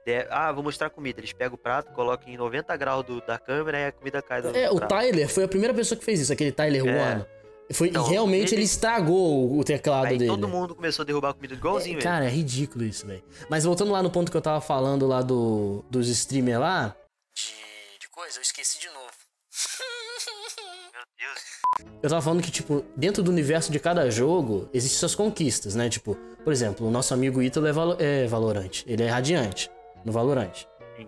De- 0.10 0.28
ah, 0.30 0.52
vou 0.52 0.64
mostrar 0.64 0.90
comida. 0.90 1.20
Eles 1.20 1.34
pegam 1.34 1.56
o 1.56 1.58
prato, 1.58 1.92
colocam 1.94 2.28
em 2.28 2.38
90 2.38 2.76
graus 2.78 3.06
do- 3.06 3.22
da 3.22 3.38
câmera 3.38 3.80
e 3.80 3.86
a 3.88 3.92
comida 3.92 4.22
cai 4.22 4.42
do, 4.42 4.56
É, 4.56 4.70
o 4.70 4.76
prato. 4.78 4.90
Tyler 4.96 5.30
foi 5.30 5.44
a 5.44 5.48
primeira 5.48 5.74
pessoa 5.74 5.98
que 5.98 6.04
fez 6.06 6.20
isso, 6.20 6.34
aquele 6.34 6.52
Tyler 6.52 6.86
É. 6.88 7.12
One. 7.14 7.26
Foi, 7.72 7.90
Então, 7.90 8.08
e 8.08 8.10
realmente 8.10 8.48
ele... 8.56 8.62
ele- 8.62 8.64
estragou 8.64 9.56
o- 9.60 9.64
teclado 9.64 10.08
Aí 10.08 10.18
dele. 10.18 10.32
todo 10.32 10.48
mundo 10.48 10.74
começou 10.74 11.04
a 11.04 11.06
derrubar 11.06 11.30
a 11.30 11.34
comida 11.36 11.54
igualzinho 11.54 12.00
É. 12.00 12.02
Cara, 12.02 12.26
é 12.26 12.30
ridículo 12.30 12.84
isso, 12.84 13.06
velho. 13.06 13.24
Mas 13.48 13.64
voltando 13.64 13.92
lá 13.92 14.02
no 14.02 14.10
ponto 14.10 14.32
que 14.32 14.36
eu 14.38 14.42
tava 14.42 14.60
falando 14.60 15.06
lá 15.06 15.22
do, 15.22 15.86
dos 15.90 16.08
streamers 16.10 16.60
lá. 16.60 16.96
De, 17.36 18.00
de 18.02 18.10
coisa, 18.10 18.40
eu 18.40 18.42
esqueci 18.42 18.80
de 18.80 18.88
novo. 18.88 19.12
Meu 20.94 21.04
Deus. 21.20 22.00
Eu 22.02 22.10
tava 22.10 22.22
falando 22.22 22.42
que, 22.42 22.50
tipo, 22.52 22.84
dentro 22.96 23.22
do 23.22 23.30
universo 23.30 23.72
de 23.72 23.80
cada 23.80 24.10
jogo, 24.10 24.68
existem 24.74 24.98
suas 25.00 25.14
conquistas, 25.16 25.76
né? 25.76 25.90
Tipo, 25.90 26.16
por 26.44 26.52
exemplo, 26.52 26.88
o 26.88 26.92
nosso 26.92 27.14
amigo 27.14 27.42
Ítalo 27.42 27.68
é, 27.68 27.72
valo 27.72 27.96
é 28.00 28.26
Valorante. 28.28 28.84
Ele 28.88 29.04
é 29.04 29.08
radiante 29.10 29.70
no 30.04 30.12
Valorante. 30.12 30.68
Sim. 30.98 31.08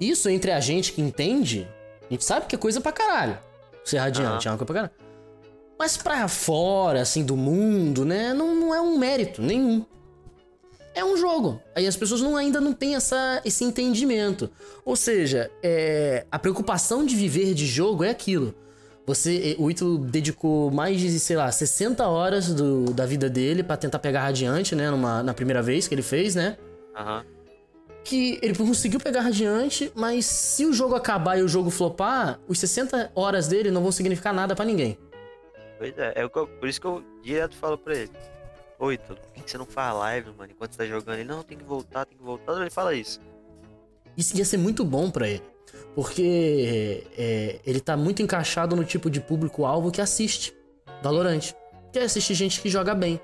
Isso 0.00 0.28
entre 0.28 0.52
a 0.52 0.60
gente 0.60 0.92
que 0.92 1.00
entende, 1.00 1.68
a 2.08 2.12
gente 2.12 2.24
sabe 2.24 2.46
que 2.46 2.54
é 2.54 2.58
coisa 2.58 2.80
pra 2.80 2.92
caralho. 2.92 3.38
Ser 3.84 3.98
radiante 3.98 4.48
é 4.48 4.50
uma 4.50 4.58
coisa 4.58 4.66
pra 4.66 4.74
caralho. 4.74 5.06
Mas 5.78 5.96
pra 5.96 6.26
fora, 6.26 7.02
assim, 7.02 7.24
do 7.24 7.36
mundo, 7.36 8.04
né? 8.04 8.32
Não, 8.32 8.54
não 8.54 8.74
é 8.74 8.80
um 8.80 8.98
mérito 8.98 9.42
nenhum. 9.42 9.84
É 10.94 11.04
um 11.04 11.16
jogo. 11.16 11.60
Aí 11.74 11.86
as 11.86 11.94
pessoas 11.94 12.22
não, 12.22 12.36
ainda 12.36 12.60
não 12.60 12.72
têm 12.72 12.94
essa, 12.94 13.42
esse 13.44 13.62
entendimento. 13.62 14.50
Ou 14.84 14.96
seja, 14.96 15.50
é, 15.62 16.24
a 16.30 16.38
preocupação 16.38 17.04
de 17.04 17.14
viver 17.14 17.52
de 17.52 17.66
jogo 17.66 18.02
é 18.02 18.08
aquilo. 18.08 18.54
Você, 19.06 19.54
o 19.58 19.70
Ítalo 19.70 19.98
dedicou 19.98 20.70
mais 20.70 20.98
de, 20.98 21.20
sei 21.20 21.36
lá, 21.36 21.52
60 21.52 22.08
horas 22.08 22.52
do, 22.52 22.86
da 22.92 23.06
vida 23.06 23.28
dele 23.28 23.62
pra 23.62 23.76
tentar 23.76 23.98
pegar 23.98 24.22
Radiante, 24.22 24.74
né? 24.74 24.90
Numa, 24.90 25.22
na 25.22 25.34
primeira 25.34 25.62
vez 25.62 25.86
que 25.86 25.94
ele 25.94 26.02
fez, 26.02 26.34
né? 26.34 26.56
Aham. 26.96 27.24
Que 28.04 28.38
ele 28.40 28.54
conseguiu 28.54 29.00
pegar 29.00 29.20
Radiante, 29.22 29.90
mas 29.94 30.24
se 30.26 30.64
o 30.64 30.72
jogo 30.72 30.94
acabar 30.94 31.36
e 31.38 31.42
o 31.42 31.48
jogo 31.48 31.70
flopar, 31.70 32.38
os 32.46 32.58
60 32.58 33.10
horas 33.14 33.48
dele 33.48 33.70
não 33.70 33.82
vão 33.82 33.90
significar 33.90 34.32
nada 34.32 34.54
pra 34.54 34.64
ninguém. 34.64 34.96
Pois 35.78 35.96
é, 35.98 36.12
é 36.16 36.22
eu- 36.22 36.30
por 36.30 36.68
isso 36.68 36.80
que 36.80 36.86
eu 36.86 37.02
direto 37.22 37.56
falo 37.56 37.76
pra 37.76 37.94
ele. 37.96 38.10
Oi, 38.78 38.94
Ítalo, 38.94 39.18
por 39.18 39.32
que 39.42 39.50
você 39.50 39.58
não 39.58 39.66
faz 39.66 39.94
live, 39.96 40.30
mano, 40.36 40.52
enquanto 40.52 40.72
você 40.72 40.78
tá 40.78 40.86
jogando? 40.86 41.18
Ele, 41.18 41.28
não, 41.28 41.42
tem 41.42 41.56
que 41.58 41.64
voltar, 41.64 42.04
tem 42.04 42.16
que 42.16 42.22
voltar. 42.22 42.60
Ele 42.60 42.70
fala 42.70 42.94
isso. 42.94 43.20
Isso 44.16 44.36
ia 44.36 44.44
ser 44.44 44.56
muito 44.58 44.84
bom 44.84 45.10
pra 45.10 45.28
ele. 45.28 45.42
Porque 45.94 47.04
é, 47.16 47.58
ele 47.66 47.80
tá 47.80 47.96
muito 47.96 48.22
encaixado 48.22 48.76
no 48.76 48.84
tipo 48.84 49.10
de 49.10 49.20
público-alvo 49.20 49.90
que 49.90 50.00
assiste 50.00 50.54
Valorant. 51.02 51.52
Que 51.92 51.98
assiste 51.98 52.34
gente 52.34 52.60
que 52.60 52.68
joga 52.68 52.94
bem. 52.94 53.20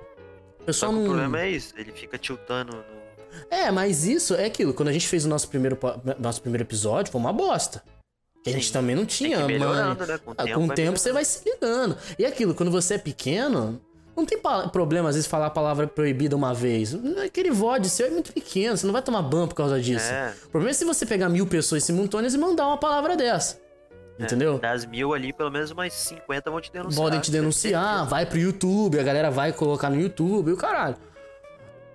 O 0.60 0.64
pessoal 0.64 0.90
não. 0.92 1.02
o 1.02 1.04
problema 1.04 1.40
é 1.42 1.50
isso, 1.50 1.74
ele 1.76 1.92
fica 1.92 2.16
tiltando 2.18 2.72
no... 2.76 3.01
É, 3.50 3.70
mas 3.70 4.04
isso 4.04 4.34
é 4.34 4.46
aquilo. 4.46 4.72
Quando 4.74 4.88
a 4.88 4.92
gente 4.92 5.08
fez 5.08 5.24
o 5.24 5.28
nosso 5.28 5.48
primeiro, 5.48 5.78
nosso 6.18 6.40
primeiro 6.40 6.64
episódio, 6.64 7.10
foi 7.12 7.20
uma 7.20 7.32
bosta. 7.32 7.82
Que 8.42 8.50
a 8.50 8.52
gente 8.52 8.66
Sim. 8.66 8.72
também 8.72 8.96
não 8.96 9.06
tinha, 9.06 9.46
melhorando, 9.46 10.04
né? 10.04 10.18
Com 10.18 10.32
o 10.32 10.34
Ah, 10.36 10.44
tempo, 10.44 10.58
Com 10.58 10.66
o 10.66 10.74
tempo 10.74 10.98
você 10.98 11.12
vai 11.12 11.24
se 11.24 11.48
ligando. 11.48 11.96
E 12.18 12.26
aquilo, 12.26 12.54
quando 12.54 12.72
você 12.72 12.94
é 12.94 12.98
pequeno, 12.98 13.80
não 14.16 14.26
tem 14.26 14.38
problema 14.72 15.08
às 15.08 15.14
vezes 15.14 15.30
falar 15.30 15.46
a 15.46 15.50
palavra 15.50 15.86
proibida 15.86 16.34
uma 16.34 16.52
vez. 16.52 16.92
Aquele 17.24 17.50
VOD 17.50 17.88
seu 17.88 18.08
é 18.08 18.10
muito 18.10 18.32
pequeno, 18.32 18.76
você 18.76 18.84
não 18.84 18.92
vai 18.92 19.02
tomar 19.02 19.22
ban 19.22 19.46
por 19.46 19.54
causa 19.54 19.80
disso. 19.80 20.10
É. 20.12 20.34
O 20.46 20.50
problema 20.50 20.70
é 20.70 20.74
se 20.74 20.84
você 20.84 21.06
pegar 21.06 21.28
mil 21.28 21.46
pessoas 21.46 21.84
simultâneas 21.84 22.34
e 22.34 22.38
mandar 22.38 22.66
uma 22.66 22.78
palavra 22.78 23.16
dessa. 23.16 23.60
Entendeu? 24.18 24.58
Das 24.58 24.84
mil 24.84 25.14
ali, 25.14 25.32
pelo 25.32 25.50
menos 25.50 25.70
umas 25.70 25.92
50 25.92 26.50
vão 26.50 26.60
te 26.60 26.70
denunciar. 26.70 27.02
Podem 27.02 27.20
te 27.20 27.30
denunciar, 27.30 28.06
vai 28.06 28.26
pro 28.26 28.38
YouTube, 28.38 28.98
a 28.98 29.02
galera 29.02 29.30
vai 29.30 29.52
colocar 29.52 29.88
no 29.88 29.98
YouTube 30.00 30.48
e 30.50 30.52
o 30.52 30.56
caralho. 30.56 30.96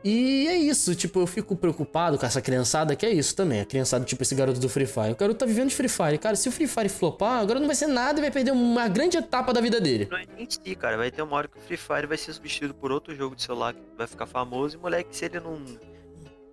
E 0.03 0.47
é 0.47 0.55
isso, 0.55 0.95
tipo, 0.95 1.19
eu 1.19 1.27
fico 1.27 1.55
preocupado 1.55 2.17
com 2.17 2.25
essa 2.25 2.41
criançada, 2.41 2.95
que 2.95 3.05
é 3.05 3.09
isso 3.09 3.35
também. 3.35 3.61
A 3.61 3.65
criançada, 3.65 4.05
tipo, 4.05 4.21
esse 4.21 4.35
garoto 4.35 4.59
do 4.59 4.69
Free 4.69 4.85
Fire. 4.85 5.11
O 5.11 5.15
garoto 5.15 5.39
tá 5.39 5.45
vivendo 5.45 5.69
de 5.69 5.75
Free 5.75 5.89
Fire. 5.89 6.17
Cara, 6.17 6.35
se 6.35 6.47
o 6.47 6.51
Free 6.51 6.67
Fire 6.67 6.87
flopar, 6.87 7.39
agora 7.39 7.59
não 7.59 7.67
vai 7.67 7.75
ser 7.75 7.87
nada 7.87 8.19
e 8.19 8.21
vai 8.21 8.31
perder 8.31 8.51
uma 8.51 8.87
grande 8.87 9.17
etapa 9.17 9.51
da 9.51 9.59
vida 9.59 9.81
dele. 9.81 10.07
Não 10.09 10.17
é 10.17 10.25
nem 10.35 10.47
si, 10.49 10.75
cara. 10.75 10.97
Vai 10.97 11.11
ter 11.11 11.21
uma 11.21 11.35
hora 11.35 11.47
que 11.47 11.57
o 11.57 11.61
Free 11.61 11.77
Fire 11.77 12.07
vai 12.07 12.17
ser 12.17 12.31
substituído 12.33 12.73
por 12.73 12.91
outro 12.91 13.15
jogo 13.15 13.35
de 13.35 13.41
celular 13.41 13.73
que 13.73 13.81
vai 13.97 14.07
ficar 14.07 14.27
famoso. 14.27 14.77
E 14.77 14.79
moleque, 14.79 15.15
se 15.15 15.25
ele 15.25 15.39
não, 15.39 15.59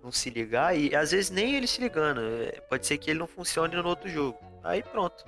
não 0.03 0.11
se 0.11 0.29
ligar, 0.29 0.77
e 0.77 0.95
às 0.95 1.11
vezes 1.11 1.29
nem 1.29 1.55
ele 1.55 1.67
se 1.67 1.79
ligando, 1.79 2.21
é, 2.21 2.59
pode 2.69 2.85
ser 2.85 2.97
que 2.97 3.11
ele 3.11 3.19
não 3.19 3.27
funcione 3.27 3.75
no 3.75 3.87
outro 3.87 4.09
jogo. 4.09 4.37
Aí 4.63 4.81
pronto. 4.81 5.23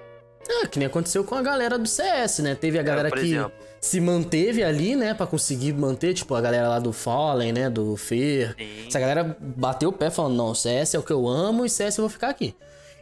É, 0.49 0.67
que 0.67 0.79
nem 0.79 0.87
aconteceu 0.87 1.23
com 1.23 1.35
a 1.35 1.41
galera 1.41 1.77
do 1.77 1.87
CS, 1.87 2.39
né? 2.39 2.55
Teve 2.55 2.79
a 2.79 2.83
galera 2.83 3.09
É, 3.09 3.11
que 3.11 3.19
exemplo, 3.19 3.51
se 3.81 3.99
manteve 4.01 4.63
ali, 4.63 4.95
né, 4.95 5.13
Pra 5.13 5.27
conseguir 5.27 5.73
manter, 5.73 6.13
tipo, 6.13 6.33
a 6.35 6.41
galera 6.41 6.67
lá 6.69 6.79
do 6.79 6.91
Fallen, 6.93 7.51
né, 7.53 7.69
do 7.69 7.95
Fear. 7.97 8.55
sim. 8.57 8.87
Essa 8.87 8.99
galera 8.99 9.37
bateu 9.39 9.89
o 9.89 9.93
pé 9.93 10.09
falando, 10.09 10.35
não, 10.35 10.53
CS 10.55 10.95
é 10.95 10.99
o 10.99 11.03
que 11.03 11.11
eu 11.11 11.27
amo 11.27 11.65
e 11.65 11.69
CS 11.69 11.97
eu 11.97 12.03
vou 12.03 12.09
ficar 12.09 12.29
aqui. 12.29 12.55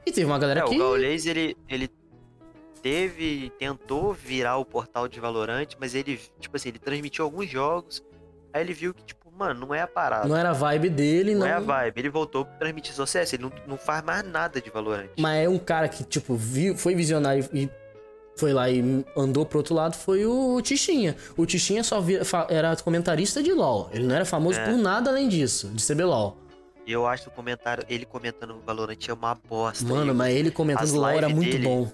E 0.05 0.11
teve 0.11 0.25
uma 0.25 0.37
galera 0.39 0.61
É, 0.61 0.63
que... 0.63 0.75
o 0.75 0.77
Gaules, 0.77 1.25
ele, 1.25 1.57
ele 1.69 1.89
teve, 2.81 3.51
tentou 3.57 4.13
virar 4.13 4.57
o 4.57 4.65
portal 4.65 5.07
de 5.07 5.19
Valorant, 5.19 5.67
mas 5.79 5.95
ele, 5.95 6.19
tipo 6.39 6.55
assim, 6.55 6.69
ele 6.69 6.79
transmitiu 6.79 7.25
alguns 7.25 7.49
jogos, 7.49 8.03
aí 8.53 8.61
ele 8.61 8.73
viu 8.73 8.93
que, 8.93 9.03
tipo, 9.03 9.24
mano, 9.37 9.59
não 9.67 9.73
é 9.75 9.81
a 9.81 9.87
parada. 9.87 10.27
Não 10.27 10.35
era 10.35 10.49
a 10.49 10.53
vibe 10.53 10.89
dele, 10.89 11.33
Não 11.33 11.41
não. 11.41 11.47
é 11.47 11.53
a 11.53 11.59
vibe. 11.59 11.99
Ele 11.99 12.09
voltou 12.09 12.45
pra 12.45 12.55
transmitir 12.55 12.93
só 12.93 13.05
CS, 13.05 13.33
ele 13.33 13.43
não, 13.43 13.51
não 13.67 13.77
faz 13.77 14.03
mais 14.03 14.23
nada 14.23 14.61
de 14.61 14.69
Valorant. 14.69 15.07
Mas 15.19 15.45
é 15.45 15.49
um 15.49 15.57
cara 15.59 15.87
que, 15.89 16.03
tipo, 16.03 16.35
viu, 16.35 16.75
foi 16.77 16.95
visionário 16.95 17.47
e 17.53 17.69
foi 18.37 18.51
lá 18.53 18.69
e 18.69 19.05
andou 19.15 19.45
pro 19.45 19.59
outro 19.59 19.73
lado, 19.75 19.95
foi 19.95 20.25
o 20.25 20.61
Tichinha. 20.61 21.15
O 21.37 21.45
Tichinha 21.45 21.83
só 21.83 22.01
via- 22.01 22.21
era 22.49 22.75
comentarista 22.77 23.41
de 23.41 23.53
LoL. 23.53 23.89
Ele 23.93 24.05
não 24.05 24.15
era 24.15 24.25
famoso 24.25 24.59
É. 24.59 24.65
por 24.65 24.77
nada 24.77 25.09
além 25.09 25.27
disso, 25.29 25.69
de 25.69 25.81
CBLOL. 25.85 26.37
E 26.85 26.91
eu 26.91 27.07
acho 27.07 27.23
que 27.23 27.29
o 27.29 27.31
comentário, 27.31 27.83
ele 27.89 28.05
comentando 28.05 28.59
Valorant 28.65 28.97
é 29.07 29.13
uma 29.13 29.33
bosta. 29.35 29.85
Mano, 29.87 30.11
E 30.11 30.15
mas 30.15 30.35
ele 30.35 30.51
comentando 30.51 30.93
LoL 30.95 31.09
era 31.09 31.29
muito 31.29 31.51
dele- 31.51 31.63
bom. 31.63 31.91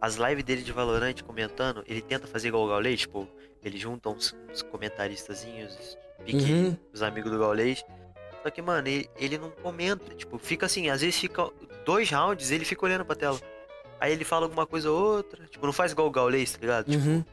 As 0.00 0.16
lives 0.16 0.44
dele 0.44 0.62
de 0.62 0.72
Valorant 0.72 1.14
comentando, 1.22 1.82
ele 1.86 2.00
tenta 2.02 2.26
fazer 2.26 2.48
igual 2.48 2.64
o 2.64 2.68
Gaulês, 2.68 3.00
tipo, 3.00 3.26
ele 3.64 3.78
junta 3.78 4.08
uns, 4.10 4.34
uns 4.52 4.60
comentaristazinhos, 4.62 5.96
pique 6.24 6.52
Uhum. 6.52 6.76
os 6.92 7.02
amigos 7.02 7.30
do 7.30 7.38
Gaulês. 7.38 7.84
Só 8.42 8.50
que, 8.50 8.60
mano, 8.60 8.88
ele, 8.88 9.08
ele 9.16 9.38
não 9.38 9.50
comenta, 9.50 10.14
tipo, 10.14 10.36
fica 10.38 10.66
assim, 10.66 10.90
às 10.90 11.00
vezes 11.00 11.16
fica 11.16 11.48
dois 11.84 12.10
rounds 12.10 12.50
ele 12.50 12.64
fica 12.64 12.84
olhando 12.84 13.04
pra 13.04 13.14
tela. 13.14 13.38
Aí 14.00 14.12
ele 14.12 14.24
fala 14.24 14.46
alguma 14.46 14.66
coisa 14.66 14.90
ou 14.90 15.16
outra, 15.16 15.44
tipo, 15.46 15.64
não 15.64 15.72
faz 15.72 15.92
igual 15.92 16.08
o 16.08 16.10
Gaulês, 16.10 16.52
tá 16.52 16.58
ligado? 16.60 16.90
Tipo, 16.90 17.04
Uhum. 17.08 17.24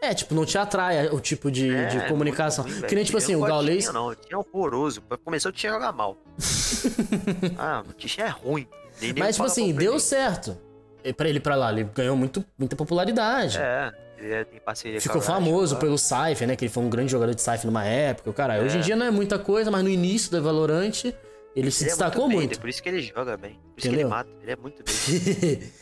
É, 0.00 0.12
tipo, 0.12 0.34
não 0.34 0.44
te 0.44 0.58
atrai 0.58 1.06
o 1.08 1.18
tipo 1.18 1.50
de, 1.50 1.70
é, 1.74 1.86
de 1.86 1.96
muito 1.96 2.08
comunicação. 2.10 2.64
ruim, 2.64 2.82
que 2.82 2.94
nem, 2.94 3.04
tipo 3.04 3.16
Eu 3.16 3.22
assim, 3.22 3.32
não 3.36 3.40
o. 3.42 3.78
Tinha, 3.78 3.92
não, 3.92 4.06
o 4.08 4.14
Tinha 4.14 4.36
é 4.36 4.36
horroroso. 4.36 5.00
Pra 5.00 5.16
começar, 5.16 5.48
o 5.48 5.52
Tinha 5.52 5.72
joga 5.72 5.92
mal. 5.92 6.18
ah, 7.58 7.82
o 7.88 7.92
Tinha 7.94 8.26
é 8.26 8.28
ruim. 8.28 8.68
Nem- 9.00 9.12
nem 9.14 9.22
Mas, 9.22 9.36
tipo 9.36 9.46
assim, 9.46 9.72
deu 9.72 9.98
certo. 9.98 10.58
Pra 11.16 11.28
ele 11.28 11.40
pra 11.40 11.54
lá, 11.56 11.72
ele 11.72 11.84
ganhou 11.84 12.16
muito, 12.16 12.44
muita 12.58 12.76
popularidade. 12.76 13.56
É, 13.58 13.92
ele 14.24 14.34
é- 14.34 14.44
tem 14.44 14.60
parceria 14.60 15.00
Ficou 15.00 15.20
com 15.20 15.22
a 15.30 15.34
famoso 15.34 15.76
pelo 15.76 15.96
Cypher, 15.98 16.46
né? 16.48 16.56
Que 16.56 16.64
ele 16.64 16.72
foi 16.72 16.82
um 16.82 16.88
grande 16.88 17.10
jogador 17.12 17.34
de 17.34 17.40
Cypher 17.42 17.66
numa 17.66 17.84
época. 17.84 18.32
Cara, 18.32 18.60
hoje 18.62 18.76
em 18.76 18.80
É. 18.80 18.82
dia 18.82 18.96
não 18.96 19.06
é 19.06 19.10
muita 19.10 19.38
coisa, 19.38 19.70
mas 19.70 19.82
no 19.82 19.88
início 19.90 20.30
do 20.30 20.42
Valorant 20.42 21.04
ele 21.54 21.70
se 21.70 21.84
Ele 21.84 21.90
é 21.90 21.92
destacou 21.92 22.26
bem, 22.28 22.36
muito. 22.38 22.58
Por 22.58 22.68
isso 22.68 22.82
que 22.82 22.88
ele 22.88 23.00
joga 23.02 23.36
bem. 23.36 23.52
Por 23.52 23.78
isso 23.78 23.88
Entendeu? 23.88 23.92
que 23.92 24.00
ele 24.00 24.08
mata. 24.08 24.30
Ele 24.42 24.50
é 24.52 24.56
muito 24.56 24.82
bem. 24.82 25.60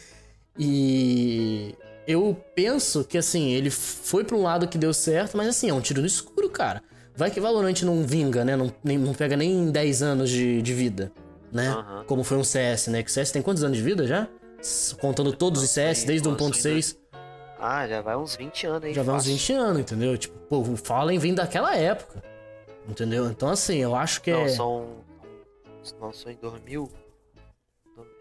e 0.59 1.75
eu 2.07 2.37
penso 2.55 3.05
que 3.05 3.17
assim, 3.17 3.51
ele 3.53 3.71
foi 3.71 4.25
pra 4.25 4.37
um 4.37 4.43
lado 4.43 4.67
que 4.69 4.77
deu 4.79 4.93
certo, 4.93 5.37
mas 5.37 5.49
assim, 5.49 5.71
é 5.71 5.75
um 5.75 5.81
tiro 5.81 6.01
no 6.01 6.07
escuro, 6.07 6.49
cara. 6.51 6.83
Vai 7.15 7.31
que 7.31 7.41
Valorant 7.41 7.83
não 7.83 8.03
vinga, 8.03 8.45
né? 8.45 8.57
Não, 8.57 8.73
nem- 8.83 8.99
não 8.99 9.13
pega 9.15 9.37
nem 9.37 9.71
10 9.71 10.03
anos 10.03 10.31
de, 10.31 10.63
de 10.63 10.73
vida, 10.75 11.13
né? 11.53 11.69
Aham. 11.69 12.05
Como 12.07 12.25
foi 12.25 12.39
um 12.39 12.45
CS, 12.45 12.89
né? 12.91 13.03
Que 13.03 13.11
o 13.11 13.13
CS 13.13 13.31
tem 13.31 13.43
quantos 13.43 13.63
anos 13.63 13.77
de 13.77 13.83
vida 13.85 14.07
já? 14.07 14.29
Contando 15.01 15.33
todos 15.33 15.63
os 15.63 15.71
CS, 15.71 16.05
desde 16.05 16.27
o 16.27 16.31
lançou 16.31 16.49
em 16.49 16.53
1.6, 16.53 16.97
Ah, 17.65 17.87
já 17.87 18.01
vai 18.01 18.17
uns 18.17 18.35
20 18.35 18.67
anos 18.67 18.85
aí. 18.85 18.93
já 18.95 19.03
vai 19.03 19.15
uns 19.15 19.19
fácil. 19.23 19.33
20 19.39 19.53
anos, 19.53 19.81
entendeu? 19.83 20.19
Tipo, 20.19 20.37
pô, 20.49 20.59
o 20.61 20.77
Fallen 20.77 21.19
vem 21.19 21.33
daquela 21.35 21.77
época, 21.77 22.23
entendeu? 22.89 23.27
Então 23.29 23.49
assim, 23.49 23.77
eu 23.79 23.95
acho 23.95 24.21
que 24.21 24.33
Não, 24.33 24.41
é... 24.43 24.49
são. 24.49 24.97
Lançou 26.01 26.31
em 26.31 26.37
2000. 26.37 26.91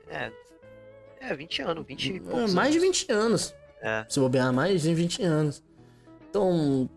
É. 0.10 0.32
É, 1.20 1.36
20 1.36 1.62
anos, 1.62 1.86
20 1.86 2.06
e 2.12 2.18
É, 2.18 2.20
poucos 2.20 2.54
mais 2.54 2.72
de 2.72 2.80
anos. 2.80 2.98
20 3.00 3.12
anos. 3.12 3.56
É. 3.82 4.06
Se 4.10 4.20
bobear 4.20 4.52
mais 4.52 4.82
de 4.82 4.94
20 4.94 5.24
anos. 5.24 5.64
Então, 6.30 6.90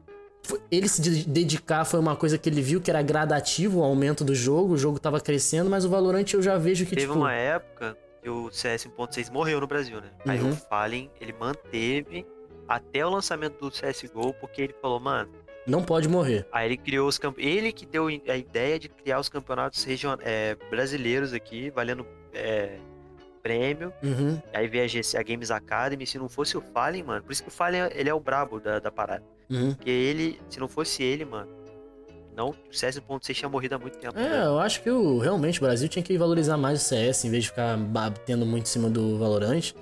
ele 0.71 0.89
se 0.89 1.01
de- 1.03 1.27
dedicar 1.29 1.85
foi 1.85 2.01
uma 2.01 2.17
coisa 2.17 2.37
que 2.39 2.49
ele 2.49 2.61
viu 2.63 2.81
que 2.81 2.91
era 2.91 3.03
gradativo 3.03 3.81
o 3.81 3.83
aumento 3.85 4.25
do 4.25 4.35
jogo, 4.35 4.75
o 4.75 4.79
jogo 4.79 4.99
tava 4.99 5.21
crescendo, 5.21 5.69
mas 5.71 5.85
o 5.85 5.89
Valorant 5.91 6.25
eu 6.33 6.43
já 6.43 6.57
vejo 6.57 6.85
que, 6.85 6.95
Teve 6.95 7.07
tipo. 7.09 7.19
uma 7.19 7.33
época 7.33 7.97
que 8.23 8.29
o 8.31 8.51
CS 8.51 8.87
1.6 8.87 9.31
morreu 9.31 9.61
no 9.61 9.67
Brasil, 9.67 10.01
né? 10.01 10.11
Aí 10.27 10.41
Uhum. 10.41 10.51
o 10.53 10.57
Fallen, 10.57 11.11
ele 11.21 11.33
manteve 11.35 12.27
até 12.69 13.05
o 13.05 13.11
lançamento 13.11 13.59
do 13.59 13.71
CSGO, 13.71 14.35
porque 14.35 14.63
ele 14.63 14.75
falou, 14.81 15.01
mano. 15.01 15.31
Não 15.67 15.83
pode 15.83 16.09
morrer. 16.09 16.47
Aí 16.53 16.67
ele 16.67 16.77
criou 16.77 17.09
os 17.09 17.19
camp... 17.19 17.39
Ele 17.39 17.73
que 17.73 17.87
deu 17.87 18.09
a 18.09 18.37
ideia 18.37 18.79
de 18.79 18.89
criar 18.89 19.19
os 19.19 19.29
campeonatos 19.29 19.83
region... 19.85 20.17
é, 20.21 20.57
brasileiros 20.71 21.33
aqui, 21.33 21.71
valendo 21.71 22.07
é, 22.35 22.77
prêmio. 23.43 23.93
Uhum. 24.03 24.41
Aí 24.53 24.67
veio 24.67 24.85
a, 24.85 24.89
GC, 24.89 25.17
a 25.17 25.23
Games 25.23 25.51
Academy. 25.51 26.07
Se 26.07 26.19
não 26.19 26.29
fosse 26.29 26.57
o 26.57 26.61
Fallen, 26.61 27.03
mano. 27.03 27.23
Por 27.23 27.33
isso 27.33 27.43
que 27.43 27.49
o 27.49 27.53
Fallen 27.53 27.89
ele 27.95 28.09
é 28.09 28.15
o 28.15 28.21
brabo 28.21 28.59
da, 28.59 28.79
da 28.79 28.91
parada. 28.91 29.23
Uhum. 29.51 29.75
Porque 29.75 29.91
ele, 29.91 30.41
se 30.49 30.59
não 30.59 30.69
fosse 30.69 31.03
ele, 31.03 31.25
mano. 31.25 31.49
Não, 32.37 32.51
o 32.51 32.55
CS 32.73 32.99
1.6 32.99 33.35
tinha 33.35 33.49
morrido 33.49 33.77
há 33.77 33.79
muito 33.79 33.97
tempo. 33.97 34.19
É, 34.19 34.29
né? 34.29 34.47
eu 34.47 34.59
acho 34.59 34.83
que 34.83 34.91
o, 34.91 35.19
realmente 35.19 35.61
o 35.61 35.63
Brasil 35.63 35.89
tinha 35.89 36.03
que 36.03 36.19
valorizar 36.19 36.57
mais 36.57 36.83
o 36.83 36.85
CS 36.85 37.25
em 37.25 37.31
vez 37.31 37.45
de 37.45 37.51
ficar 37.51 37.77
batendo 37.77 38.45
muito 38.45 38.65
em 38.65 38.69
cima 38.69 38.91
do 38.91 39.17
Valorant. 39.19 39.73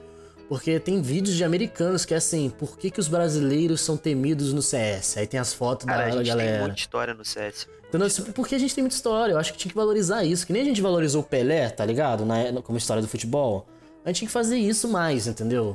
Porque 0.53 0.79
tem 0.79 1.01
vídeos 1.01 1.35
de 1.35 1.45
americanos 1.45 2.05
que 2.05 2.13
é 2.13 2.19
assim, 2.19 2.51
por 2.51 2.77
que, 2.77 2.91
que 2.91 3.01
os 3.01 3.09
brasileiros 3.09 3.81
são 3.81 3.97
temidos 3.97 4.53
no 4.53 4.61
CS? 4.61 5.17
Aí 5.17 5.27
tem 5.27 5.41
as 5.41 5.55
fotos 5.55 5.87
Cara, 5.87 6.03
a 6.03 6.05
da 6.05 6.11
gente 6.11 6.25
tem 6.27 6.27
galera. 6.27 6.61
muita 6.61 6.77
história 6.77 7.15
no 7.15 7.25
CS. 7.25 7.67
Entendeu? 7.89 8.11
Tipo, 8.11 8.33
Porque 8.33 8.55
a 8.55 8.59
gente 8.59 8.75
tem 8.75 8.85
muita 8.85 8.95
história. 8.95 9.33
Eu 9.33 9.39
acho 9.39 9.51
que 9.51 9.59
tinha 9.59 9.71
que 9.71 9.75
valorizar 9.75 10.25
isso. 10.25 10.47
Que 10.47 10.53
nem 10.53 10.61
a 10.61 10.65
gente 10.67 10.83
valorizou 10.83 11.23
o 11.23 11.25
Pelé, 11.25 11.71
tá 11.71 11.87
ligado? 11.87 12.27
Na, 12.27 12.61
como 12.61 12.77
história 12.77 13.01
do 13.03 13.09
futebol. 13.09 13.67
A 14.05 14.11
gente 14.11 14.19
tinha 14.19 14.27
que 14.27 14.33
fazer 14.33 14.59
isso 14.59 14.89
mais, 14.89 15.27
entendeu? 15.27 15.75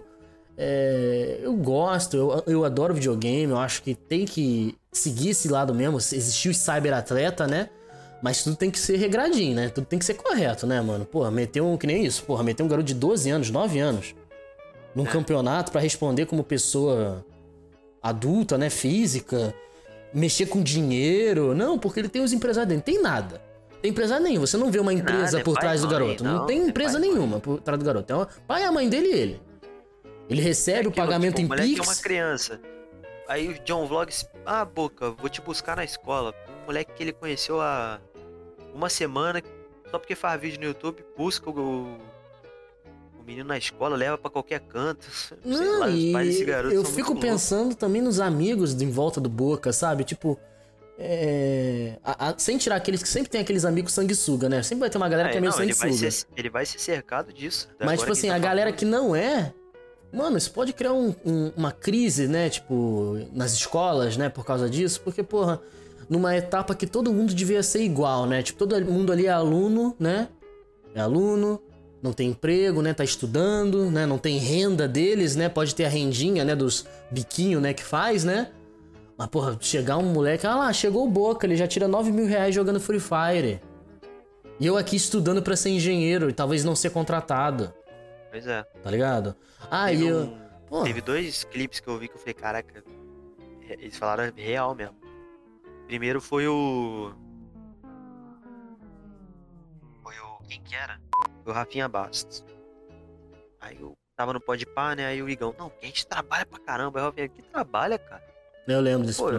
É, 0.55 1.39
eu 1.41 1.55
gosto, 1.55 2.15
eu, 2.15 2.43
eu 2.45 2.63
adoro 2.63 2.93
videogame. 2.93 3.51
Eu 3.51 3.57
acho 3.57 3.81
que 3.81 3.95
tem 3.95 4.25
que 4.25 4.77
seguir 4.91 5.29
esse 5.29 5.47
lado 5.47 5.73
mesmo. 5.73 5.97
Existiu 5.97 6.51
o 6.51 6.53
cyberatleta, 6.53 7.47
né? 7.47 7.71
Mas 8.21 8.43
tudo 8.43 8.55
tem 8.55 8.69
que 8.69 8.77
ser 8.77 8.97
regradinho, 8.97 9.55
né? 9.55 9.69
Tudo 9.69 9.87
tem 9.87 9.97
que 9.97 10.05
ser 10.05 10.13
correto, 10.13 10.67
né, 10.67 10.79
mano? 10.81 11.03
Porra, 11.03 11.31
meter 11.31 11.61
um. 11.61 11.75
Que 11.77 11.87
nem 11.87 12.05
isso. 12.05 12.21
Porra, 12.25 12.43
meter 12.43 12.61
um 12.61 12.67
garoto 12.67 12.85
de 12.85 12.93
12 12.93 13.27
anos, 13.31 13.49
9 13.49 13.79
anos. 13.79 14.13
Num 14.95 15.05
É. 15.05 15.09
campeonato 15.09 15.71
pra 15.71 15.79
responder 15.81 16.25
como 16.25 16.43
pessoa 16.43 17.25
adulta, 18.01 18.57
né? 18.57 18.69
Física 18.69 19.53
mexer 20.13 20.47
com 20.47 20.61
dinheiro. 20.61 21.53
Não, 21.53 21.77
porque 21.77 21.99
ele 21.99 22.09
tem 22.09 22.21
os 22.23 22.33
empresários 22.33 22.69
dele. 22.69 22.81
Tem 22.81 23.01
nada. 23.01 23.41
Tem 23.81 23.91
empresário 23.91 24.23
nenhum. 24.23 24.41
Você 24.41 24.57
não 24.57 24.71
vê 24.71 24.79
uma 24.79 24.93
empresa 24.93 25.23
nada, 25.23 25.39
é 25.39 25.43
por 25.43 25.57
trás 25.57 25.81
do 25.81 25.87
garoto. 25.87 26.23
Não, 26.23 26.33
não, 26.39 26.45
tem 26.47 26.61
é 26.61 26.67
empresa 26.67 26.93
pai 26.99 27.01
e 27.01 27.05
mãe. 27.11 27.15
nenhuma 27.15 27.39
por 27.39 27.61
trás 27.61 27.77
do 27.79 27.85
garoto. 27.85 28.11
É 28.11 28.15
o 28.15 28.27
pai, 28.47 28.63
a 28.63 28.71
mãe 28.71 28.89
dele 28.89 29.07
e 29.07 29.13
ele. 29.13 29.41
Ele 30.29 30.41
recebe 30.41 30.87
o 30.87 30.89
Aquilo, 30.89 30.95
pagamento 31.05 31.35
tipo, 31.37 31.53
o 31.53 31.57
em 31.57 31.75
Pix. 31.75 31.79
é 31.87 31.91
uma 31.91 31.95
criança. 32.01 32.59
Aí 33.29 33.49
o 33.49 33.59
John 33.63 33.85
Vlogs, 33.85 34.25
ah, 34.45 34.65
Boca, 34.65 35.11
vou 35.11 35.29
te 35.29 35.41
buscar 35.41 35.75
na 35.75 35.83
escola. 35.83 36.33
Um 36.63 36.65
moleque 36.65 36.91
que 36.93 37.03
ele 37.03 37.13
conheceu 37.13 37.61
há 37.61 37.99
uma 38.73 38.89
semana, 38.89 39.41
só 39.91 39.99
porque 39.99 40.15
faz 40.15 40.39
vídeo 40.41 40.59
no 40.59 40.65
YouTube, 40.67 41.03
busca 41.17 41.49
o, 41.49 41.53
o 41.53 41.97
menino 43.27 43.47
na 43.47 43.57
escola, 43.57 43.95
leva 43.97 44.17
pra 44.17 44.29
qualquer 44.31 44.61
canto. 44.61 45.05
Não, 45.45 45.79
lá, 45.81 45.87
os 45.87 45.93
e 45.95 46.73
eu 46.73 46.85
fico 46.85 47.15
pensando 47.19 47.75
também 47.75 48.01
nos 48.01 48.19
amigos 48.21 48.73
em 48.81 48.89
volta 48.89 49.19
do 49.19 49.27
Boca, 49.29 49.73
sabe? 49.73 50.03
Tipo, 50.05 50.39
é, 50.97 51.97
a- 52.03 52.29
a- 52.29 52.35
sem 52.37 52.57
tirar 52.57 52.77
aqueles 52.77 53.03
que 53.03 53.09
sempre 53.09 53.29
tem 53.29 53.41
aqueles 53.41 53.65
amigos 53.65 53.93
sanguessuga, 53.93 54.49
né? 54.49 54.63
Sempre 54.63 54.81
vai 54.81 54.89
ter 54.89 54.97
uma 54.97 55.09
galera 55.09 55.29
É, 55.29 55.31
que 55.33 55.37
é 55.37 55.41
meio 55.41 55.51
não, 55.51 55.59
ele, 55.61 55.73
vai 55.73 55.91
sanguessuga. 55.91 56.11
ser, 56.11 56.27
ele 56.35 56.49
vai 56.49 56.65
ser 56.65 56.79
cercado 56.79 57.31
disso. 57.31 57.69
Mas, 57.79 57.99
tipo 57.99 58.11
assim, 58.11 58.27
ele 58.27 58.35
a 58.35 58.39
tá 58.39 58.47
galera 58.47 58.67
falando. 58.69 58.79
que 58.79 58.85
não 58.85 59.15
é. 59.15 59.53
Mano, 60.11 60.37
isso 60.37 60.51
pode 60.51 60.71
criar 60.73 60.93
um- 60.93 61.13
um- 61.25 61.51
uma 61.55 61.71
crise, 61.71 62.27
né? 62.27 62.49
Tipo, 62.49 63.17
nas 63.33 63.51
escolas, 63.53 64.15
né? 64.17 64.29
Por 64.29 64.45
causa 64.45 64.69
disso. 64.69 65.01
Porque, 65.01 65.21
porra, 65.21 65.61
numa 66.09 66.35
etapa 66.35 66.73
que 66.73 66.87
todo 66.87 67.11
mundo 67.13 67.33
devia 67.33 67.61
ser 67.61 67.81
igual, 67.83 68.25
né? 68.25 68.41
Tipo, 68.41 68.59
todo 68.65 68.85
mundo 68.85 69.11
ali 69.11 69.27
é 69.27 69.31
aluno, 69.31 69.95
né? 69.99 70.29
É 70.95 71.01
aluno, 71.01 71.61
não 72.01 72.13
tem 72.13 72.29
emprego, 72.29 72.81
né? 72.81 72.93
Tá 72.93 73.03
estudando, 73.03 73.89
né? 73.91 74.05
Não 74.05 74.17
tem 74.17 74.37
renda 74.37 74.87
deles, 74.87 75.35
né? 75.35 75.49
Pode 75.49 75.73
ter 75.75 75.85
a 75.85 75.89
rendinha, 75.89 76.43
né? 76.45 76.55
Dos 76.55 76.85
biquinho, 77.11 77.59
né? 77.59 77.73
Que 77.73 77.83
faz, 77.83 78.23
né? 78.23 78.51
Mas, 79.17 79.27
porra, 79.29 79.57
chegar 79.59 79.97
um 79.97 80.03
moleque, 80.13 80.45
ah 80.45 80.55
lá, 80.55 80.71
chegou 80.73 81.05
o 81.07 81.09
Boca, 81.09 81.47
ele 81.47 81.55
já 81.55 81.67
tira 81.67 81.87
9 81.87 82.11
mil 82.11 82.27
reais 82.27 82.53
jogando 82.53 82.79
Free 82.79 82.99
Fire. 82.99 83.59
E 84.59 84.65
eu 84.65 84.77
aqui 84.77 84.95
estudando 84.95 85.41
pra 85.41 85.55
ser 85.55 85.69
engenheiro 85.69 86.29
e 86.29 86.33
talvez 86.33 86.63
não 86.63 86.75
ser 86.75 86.91
contratado, 86.91 87.73
Pois 88.31 88.45
é. 88.45 88.63
tá 88.83 88.91
ligado? 88.91 89.35
Ah, 89.71 89.91
e 89.91 89.97
Teve, 89.97 90.09
eu. 90.09 90.19
um- 90.21 90.37
Pô, 90.67 90.83
teve 90.83 91.01
dois 91.01 91.43
clipes 91.45 91.79
que 91.79 91.87
eu 91.87 91.97
vi 91.97 92.07
que 92.07 92.15
eu 92.15 92.19
falei, 92.19 92.33
caraca, 92.33 92.83
é- 93.69 93.73
eles 93.73 93.97
falaram 93.97 94.31
real 94.35 94.75
mesmo. 94.75 94.95
Primeiro 95.87 96.19
foi 96.21 96.47
o. 96.47 97.11
Quem 100.47 100.61
que 100.61 100.75
era? 100.75 100.99
O 101.45 101.51
Rafinha 101.51 101.87
Bastos. 101.87 102.43
Aí 103.59 103.77
eu 103.79 103.93
tava 104.15 104.33
no 104.33 104.39
Pode 104.41 104.65
Pá, 104.65 104.95
né? 104.95 105.05
Aí 105.07 105.21
o 105.21 105.29
Igão, 105.29 105.53
não, 105.57 105.71
a 105.81 105.85
gente 105.85 106.05
trabalha 106.07 106.45
pra 106.45 106.59
caramba. 106.59 106.99
Aí 106.99 107.03
o 107.03 107.07
Rafinha, 107.09 107.27
que 107.29 107.41
trabalha, 107.43 107.97
cara? 107.97 108.23
eu 108.67 108.81
lembro 108.81 109.07
desse, 109.07 109.19
Pô, 109.19 109.31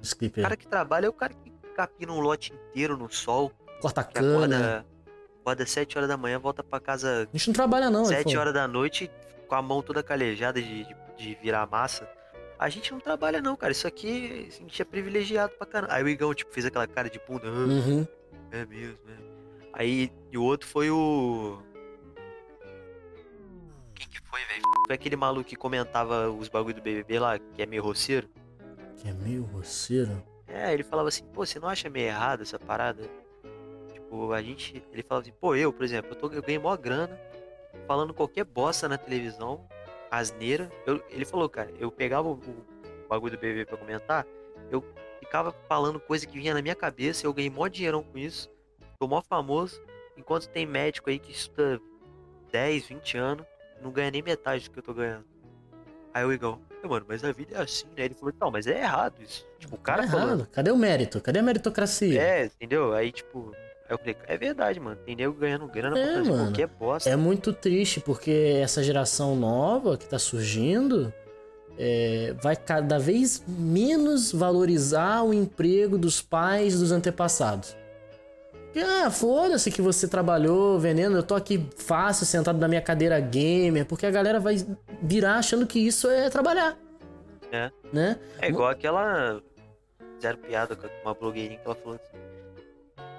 desse 0.00 0.16
clipe 0.16 0.40
O 0.40 0.42
cara 0.42 0.56
que 0.56 0.66
trabalha 0.66 1.06
é 1.06 1.08
o 1.08 1.12
cara 1.12 1.32
que 1.34 1.52
capina 1.76 2.12
um 2.12 2.20
lote 2.20 2.52
inteiro 2.52 2.96
no 2.96 3.08
sol, 3.10 3.52
Corta 3.80 4.02
cana. 4.02 4.34
acorda, 4.56 4.86
acorda 5.40 5.66
7 5.66 5.96
horas 5.98 6.08
da 6.08 6.16
manhã, 6.16 6.38
volta 6.38 6.64
pra 6.64 6.80
casa 6.80 7.28
A 7.32 7.36
gente 7.36 7.48
não 7.48 7.54
trabalha, 7.54 7.90
não. 7.90 8.00
ele 8.00 8.08
7 8.08 8.24
falou. 8.24 8.40
horas 8.40 8.54
da 8.54 8.66
noite 8.66 9.10
com 9.46 9.54
a 9.54 9.62
mão 9.62 9.82
toda 9.82 10.02
calejada 10.02 10.60
de, 10.60 10.84
de, 10.84 10.96
de 11.16 11.34
virar 11.40 11.66
massa. 11.66 12.08
A 12.58 12.68
gente 12.70 12.90
não 12.90 12.98
trabalha 12.98 13.40
não, 13.42 13.54
cara. 13.54 13.70
Isso 13.70 13.86
aqui 13.86 14.48
a 14.48 14.52
gente 14.62 14.80
é 14.80 14.84
privilegiado 14.84 15.52
pra 15.58 15.66
caramba. 15.66 15.92
Aí 15.92 16.02
o 16.02 16.08
Igão, 16.08 16.34
tipo, 16.34 16.50
fez 16.52 16.64
aquela 16.66 16.86
cara 16.88 17.08
de 17.10 17.20
bunda. 17.28 17.46
"Ah, 17.46 17.50
Uhum. 17.50 18.06
É 18.50 18.64
mesmo, 18.64 18.98
é. 19.10 19.35
Aí, 19.78 20.10
e 20.32 20.38
o 20.38 20.42
outro 20.42 20.66
foi 20.66 20.90
o... 20.90 21.58
Quem 23.94 24.08
que 24.08 24.18
foi, 24.22 24.40
velho? 24.46 24.62
Foi 24.86 24.94
aquele 24.94 25.16
maluco 25.16 25.44
que 25.44 25.54
comentava 25.54 26.30
os 26.30 26.48
bagulho 26.48 26.76
do 26.76 26.80
BBB 26.80 27.18
lá, 27.18 27.38
que 27.38 27.60
é 27.60 27.66
meio 27.66 27.82
roceiro. 27.82 28.26
Que 28.96 29.08
é 29.08 29.12
meio 29.12 29.42
roceiro. 29.42 30.22
É, 30.46 30.72
ele 30.72 30.82
falava 30.82 31.08
assim, 31.08 31.24
pô, 31.26 31.44
você 31.44 31.60
não 31.60 31.68
acha 31.68 31.90
meio 31.90 32.06
errado 32.06 32.40
essa 32.40 32.58
parada? 32.58 33.02
Tipo, 33.92 34.32
a 34.32 34.40
gente. 34.40 34.82
Ele 34.90 35.02
falava 35.02 35.22
assim, 35.22 35.36
pô, 35.38 35.54
eu, 35.54 35.70
por 35.70 35.84
exemplo, 35.84 36.12
eu, 36.12 36.16
tô, 36.16 36.32
eu 36.32 36.40
ganhei 36.40 36.58
mó 36.58 36.74
grana 36.74 37.20
falando 37.86 38.14
qualquer 38.14 38.44
bosta 38.44 38.88
na 38.88 38.96
televisão, 38.96 39.68
asneira. 40.10 40.70
Eu, 40.86 41.04
ele 41.10 41.26
falou, 41.26 41.50
cara, 41.50 41.70
eu 41.78 41.92
pegava 41.92 42.28
o, 42.28 42.32
o 42.32 43.08
bagulho 43.08 43.36
do 43.36 43.40
BBB 43.40 43.66
pra 43.66 43.76
comentar, 43.76 44.26
eu 44.70 44.82
ficava 45.20 45.52
falando 45.68 46.00
coisa 46.00 46.26
que 46.26 46.38
vinha 46.38 46.54
na 46.54 46.62
minha 46.62 46.74
cabeça, 46.74 47.26
eu 47.26 47.34
ganhei 47.34 47.50
mó 47.50 47.68
dinheirão 47.68 48.02
com 48.02 48.16
isso, 48.16 48.48
tô 48.96 49.06
mó 49.06 49.22
famoso, 49.22 49.80
enquanto 50.16 50.48
tem 50.48 50.66
médico 50.66 51.10
aí 51.10 51.18
que 51.18 51.30
estuda 51.32 51.80
10, 52.52 52.86
20 52.86 53.18
anos, 53.18 53.46
não 53.82 53.90
ganha 53.90 54.10
nem 54.10 54.22
metade 54.22 54.64
do 54.64 54.70
que 54.70 54.78
eu 54.78 54.82
tô 54.82 54.94
ganhando. 54.94 55.24
Aí 56.14 56.24
o 56.24 56.32
Igão, 56.32 56.58
"É, 56.82 56.86
mano, 56.88 57.04
mas 57.08 57.22
a 57.22 57.30
vida 57.32 57.56
é 57.56 57.62
assim, 57.62 57.84
né? 57.96 58.04
Ele 58.06 58.14
falou, 58.14 58.32
não, 58.40 58.50
mas 58.50 58.66
é 58.66 58.80
errado 58.80 59.14
isso. 59.22 59.46
Tipo, 59.58 59.74
o 59.74 59.78
cara 59.78 60.04
tá 60.04 60.08
falando. 60.10 60.46
Cadê 60.50 60.70
o 60.70 60.76
mérito? 60.76 61.20
Cadê 61.20 61.40
a 61.40 61.42
meritocracia? 61.42 62.20
É, 62.22 62.44
entendeu? 62.46 62.94
Aí, 62.94 63.12
tipo, 63.12 63.52
aí 63.54 63.90
eu 63.90 63.98
falei, 63.98 64.16
é 64.26 64.38
verdade, 64.38 64.80
mano. 64.80 64.96
Tem 65.04 65.14
nego 65.14 65.34
ganhando 65.34 65.66
grana 65.68 65.98
É, 65.98 66.02
pra 66.04 66.14
fazer 66.14 66.30
mano. 66.30 66.44
qualquer 66.44 66.66
bosta. 66.68 67.10
É 67.10 67.16
muito 67.16 67.52
triste 67.52 68.00
porque 68.00 68.58
essa 68.62 68.82
geração 68.82 69.36
nova 69.36 69.98
que 69.98 70.06
tá 70.08 70.18
surgindo 70.18 71.12
é, 71.78 72.34
vai 72.42 72.56
cada 72.56 72.98
vez 72.98 73.44
menos 73.46 74.32
valorizar 74.32 75.22
o 75.22 75.34
emprego 75.34 75.98
dos 75.98 76.22
pais 76.22 76.78
dos 76.80 76.92
antepassados. 76.92 77.76
Ah, 78.82 79.10
foda-se 79.10 79.70
que 79.70 79.80
você 79.80 80.06
trabalhou 80.06 80.78
vendendo, 80.78 81.16
eu 81.16 81.22
tô 81.22 81.34
aqui 81.34 81.66
fácil, 81.76 82.26
sentado 82.26 82.58
na 82.58 82.68
minha 82.68 82.82
cadeira 82.82 83.18
gamer, 83.18 83.86
porque 83.86 84.04
a 84.04 84.10
galera 84.10 84.38
vai 84.38 84.56
virar 85.00 85.36
achando 85.36 85.66
que 85.66 85.78
isso 85.78 86.10
é 86.10 86.28
trabalhar. 86.28 86.76
É. 87.50 87.70
Né? 87.92 88.18
É 88.40 88.48
igual 88.48 88.68
aquela. 88.68 89.40
Fizeram 90.16 90.38
piada 90.38 90.74
com 90.74 90.88
uma 91.04 91.14
blogueirinha 91.14 91.58
que 91.58 91.66
ela 91.66 91.74
falou 91.74 91.94
assim. 91.94 92.18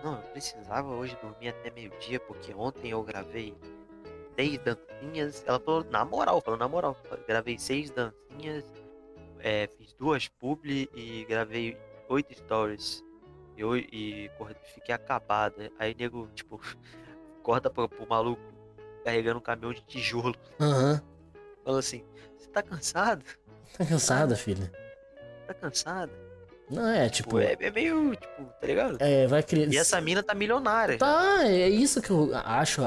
Não, 0.04 0.14
eu 0.14 0.30
precisava 0.32 0.90
hoje 0.90 1.18
dormir 1.22 1.50
até 1.50 1.72
meio-dia, 1.72 2.20
porque 2.20 2.54
ontem 2.54 2.92
eu 2.92 3.02
gravei 3.04 3.56
seis 4.36 4.60
dancinhas. 4.60 5.44
Ela 5.46 5.60
falou, 5.60 5.86
na 5.90 6.06
moral, 6.06 6.42
falou 6.42 6.60
na 6.60 6.68
moral. 6.68 6.96
Gravei 7.28 7.58
seis 7.58 7.90
dancinhas, 7.90 8.64
é, 9.40 9.68
fiz 9.78 9.94
duas 9.94 10.28
publi 10.28 10.90
e 10.94 11.26
gravei 11.26 11.78
oito 12.10 12.34
stories. 12.38 13.04
Eu, 13.58 13.76
e 13.76 14.30
fiquei 14.76 14.94
acabada. 14.94 15.72
Aí 15.80 15.96
nego, 15.98 16.28
tipo, 16.36 16.62
corta 17.44 17.70
pro, 17.70 17.90
pro 17.90 18.08
maluco 18.08 18.42
carregando 19.04 19.40
um 19.40 19.42
caminhão 19.42 19.74
de 19.74 19.82
tijolo. 19.82 20.36
Aham. 20.60 21.02
Falou 21.64 21.80
assim, 21.80 22.04
você 22.38 22.48
tá 22.50 22.62
cansado? 22.62 23.24
Tá 23.78 23.86
cansada, 23.86 24.36
filha? 24.36 24.72
Tá 25.48 25.54
cansada? 25.54 26.12
Não, 26.70 26.86
é 26.88 27.08
Tipo, 27.10 27.40
tipo. 27.40 27.40
é, 27.40 27.56
é 27.60 27.72
meio, 27.72 28.16
tipo, 28.16 28.44
tá 28.60 28.68
ligado? 28.68 28.98
É, 29.00 29.26
vai 29.28 29.42
criar. 29.42 29.68
E 29.68 29.78
essa 29.78 30.00
mina 30.02 30.22
tá 30.22 30.34
milionária. 30.34 30.98
Tá, 30.98 31.46
é 31.46 31.70
isso 31.70 32.02
que 32.02 32.10
eu 32.10 32.32
acho. 32.34 32.82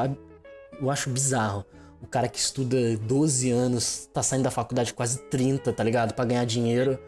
Eu 0.80 0.90
acho 0.90 1.10
bizarro. 1.10 1.64
O 2.02 2.06
cara 2.06 2.28
que 2.28 2.38
estuda 2.38 2.76
12 2.98 3.50
anos, 3.50 4.06
tá 4.12 4.22
saindo 4.22 4.44
da 4.44 4.50
faculdade 4.50 4.92
quase 4.92 5.22
30, 5.24 5.72
tá 5.72 5.82
ligado? 5.82 6.14
Pra 6.14 6.24
ganhar 6.24 6.44
dinheiro. 6.44 6.98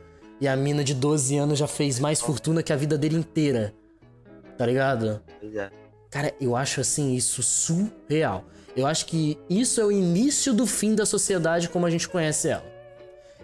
E 0.43 0.49
a 0.49 0.57
mina 0.57 0.83
de 0.83 0.93
12 0.93 1.37
anos 1.37 1.57
já 1.57 1.69
fez 1.69 2.01
mais 2.01 2.21
fortuna 2.21 2.65
que 2.65 2.73
a 2.73 2.77
vida 2.77 2.99
dele 2.99 3.15
inteira. 3.15 3.73
Tá 4.59 4.67
ligado? 4.67 5.23
É. 5.41 5.71
Cara, 6.11 6.35
eu 6.41 6.57
acho 6.57 6.81
assim 6.81 7.15
isso 7.15 7.45
surreal. 7.45 8.45
Eu 8.77 8.85
acho 8.85 9.07
que 9.07 9.39
isso 9.49 9.81
é 9.81 9.85
o 9.85 9.93
início 9.93 10.53
do 10.53 10.67
fim 10.67 10.97
da 10.97 11.07
sociedade 11.07 11.69
como 11.69 11.87
a 11.87 11.91
gente 11.91 12.09
conhece 12.09 12.49
ela. 12.49 12.65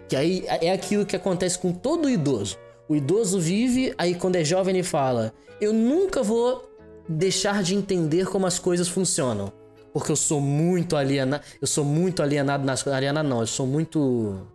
Que 0.09 0.15
aí 0.17 0.43
é 0.45 0.73
aquilo 0.73 1.05
que 1.05 1.15
acontece 1.15 1.57
com 1.57 1.71
todo 1.71 2.09
idoso. 2.09 2.57
O 2.89 2.97
idoso 2.97 3.39
vive, 3.39 3.93
aí 3.97 4.13
quando 4.13 4.35
é 4.35 4.43
jovem 4.43 4.75
ele 4.75 4.83
fala: 4.83 5.33
Eu 5.61 5.71
nunca 5.71 6.21
vou 6.21 6.69
deixar 7.07 7.63
de 7.63 7.75
entender 7.75 8.27
como 8.27 8.45
as 8.45 8.59
coisas 8.59 8.89
funcionam. 8.89 9.53
Porque 9.93 10.11
eu 10.11 10.17
sou 10.17 10.41
muito 10.41 10.97
alienado. 10.97 11.45
Eu 11.61 11.67
sou 11.67 11.85
muito 11.85 12.21
alienado 12.21 12.65
nas 12.65 12.83
coisas. 12.83 12.97
Alienado 12.97 13.29
não, 13.29 13.39
eu 13.39 13.47
sou 13.47 13.65
muito 13.65 14.45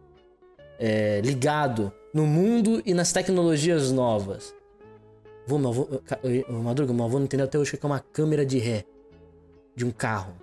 é, 0.78 1.22
ligado 1.24 1.90
no 2.14 2.24
mundo 2.26 2.80
e 2.86 2.94
nas 2.94 3.12
tecnologias 3.12 3.90
novas. 3.92 4.54
Vô, 5.46 5.58
meu 5.58 5.68
avô, 5.70 5.88
Madruga, 6.48 6.92
meu 6.94 7.04
avô 7.04 7.18
não 7.18 7.24
entendeu 7.26 7.44
até 7.44 7.58
hoje 7.58 7.74
o 7.74 7.78
que 7.78 7.84
é 7.84 7.88
uma 7.88 8.00
câmera 8.00 8.46
de 8.46 8.58
ré 8.58 8.84
de 9.76 9.84
um 9.84 9.90
carro. 9.90 10.34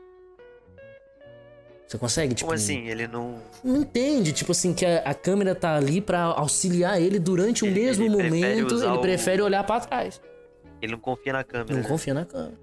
Você 1.88 1.98
consegue, 1.98 2.34
tipo. 2.36 2.48
Como 2.48 2.56
assim? 2.56 2.88
Ele 2.88 3.08
não. 3.08 3.36
Não 3.64 3.78
entende, 3.82 4.32
tipo 4.32 4.52
assim, 4.52 4.74
que 4.74 4.86
a, 4.86 5.00
a 5.00 5.14
câmera 5.14 5.54
tá 5.56 5.76
ali 5.76 6.00
pra 6.00 6.22
auxiliar 6.24 7.02
ele 7.02 7.20
durante 7.20 7.64
o 7.64 7.68
Ele- 7.68 7.80
mesmo 7.82 8.04
ele 8.06 8.16
prefere 8.16 8.30
momento, 8.42 8.72
usar 8.76 8.88
ele 8.88 8.98
o- 8.98 9.02
prefere 9.02 9.42
olhar 9.42 9.64
pra 9.66 9.80
trás. 9.80 10.22
Ele 10.82 10.94
não 10.94 11.00
confia 11.00 11.34
na 11.34 11.44
câmera. 11.44 11.74
Não 11.76 11.82
né? 11.84 11.88
confia 11.88 12.14
na 12.14 12.26
câmera. 12.26 12.54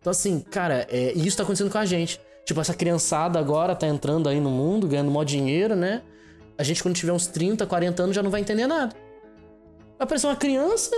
Então, 0.00 0.10
assim, 0.10 0.40
cara, 0.40 0.86
é, 0.90 1.12
e 1.14 1.26
isso 1.26 1.36
tá 1.36 1.42
acontecendo 1.42 1.70
com 1.70 1.78
a 1.78 1.84
gente. 1.84 2.20
Tipo, 2.44 2.60
essa 2.60 2.74
criançada 2.74 3.38
agora 3.38 3.74
tá 3.76 3.86
entrando 3.86 4.28
aí 4.28 4.40
no 4.40 4.50
mundo, 4.50 4.88
ganhando 4.88 5.10
mó 5.10 5.22
dinheiro, 5.22 5.76
né? 5.76 6.02
A 6.62 6.64
gente, 6.64 6.80
quando 6.80 6.94
tiver 6.94 7.12
uns 7.12 7.26
30, 7.26 7.66
40 7.66 8.02
anos, 8.04 8.14
já 8.14 8.22
não 8.22 8.30
vai 8.30 8.40
entender 8.40 8.68
nada. 8.68 8.94
Vai 9.98 10.04
aparecer 10.04 10.28
uma 10.28 10.36
criança. 10.36 10.94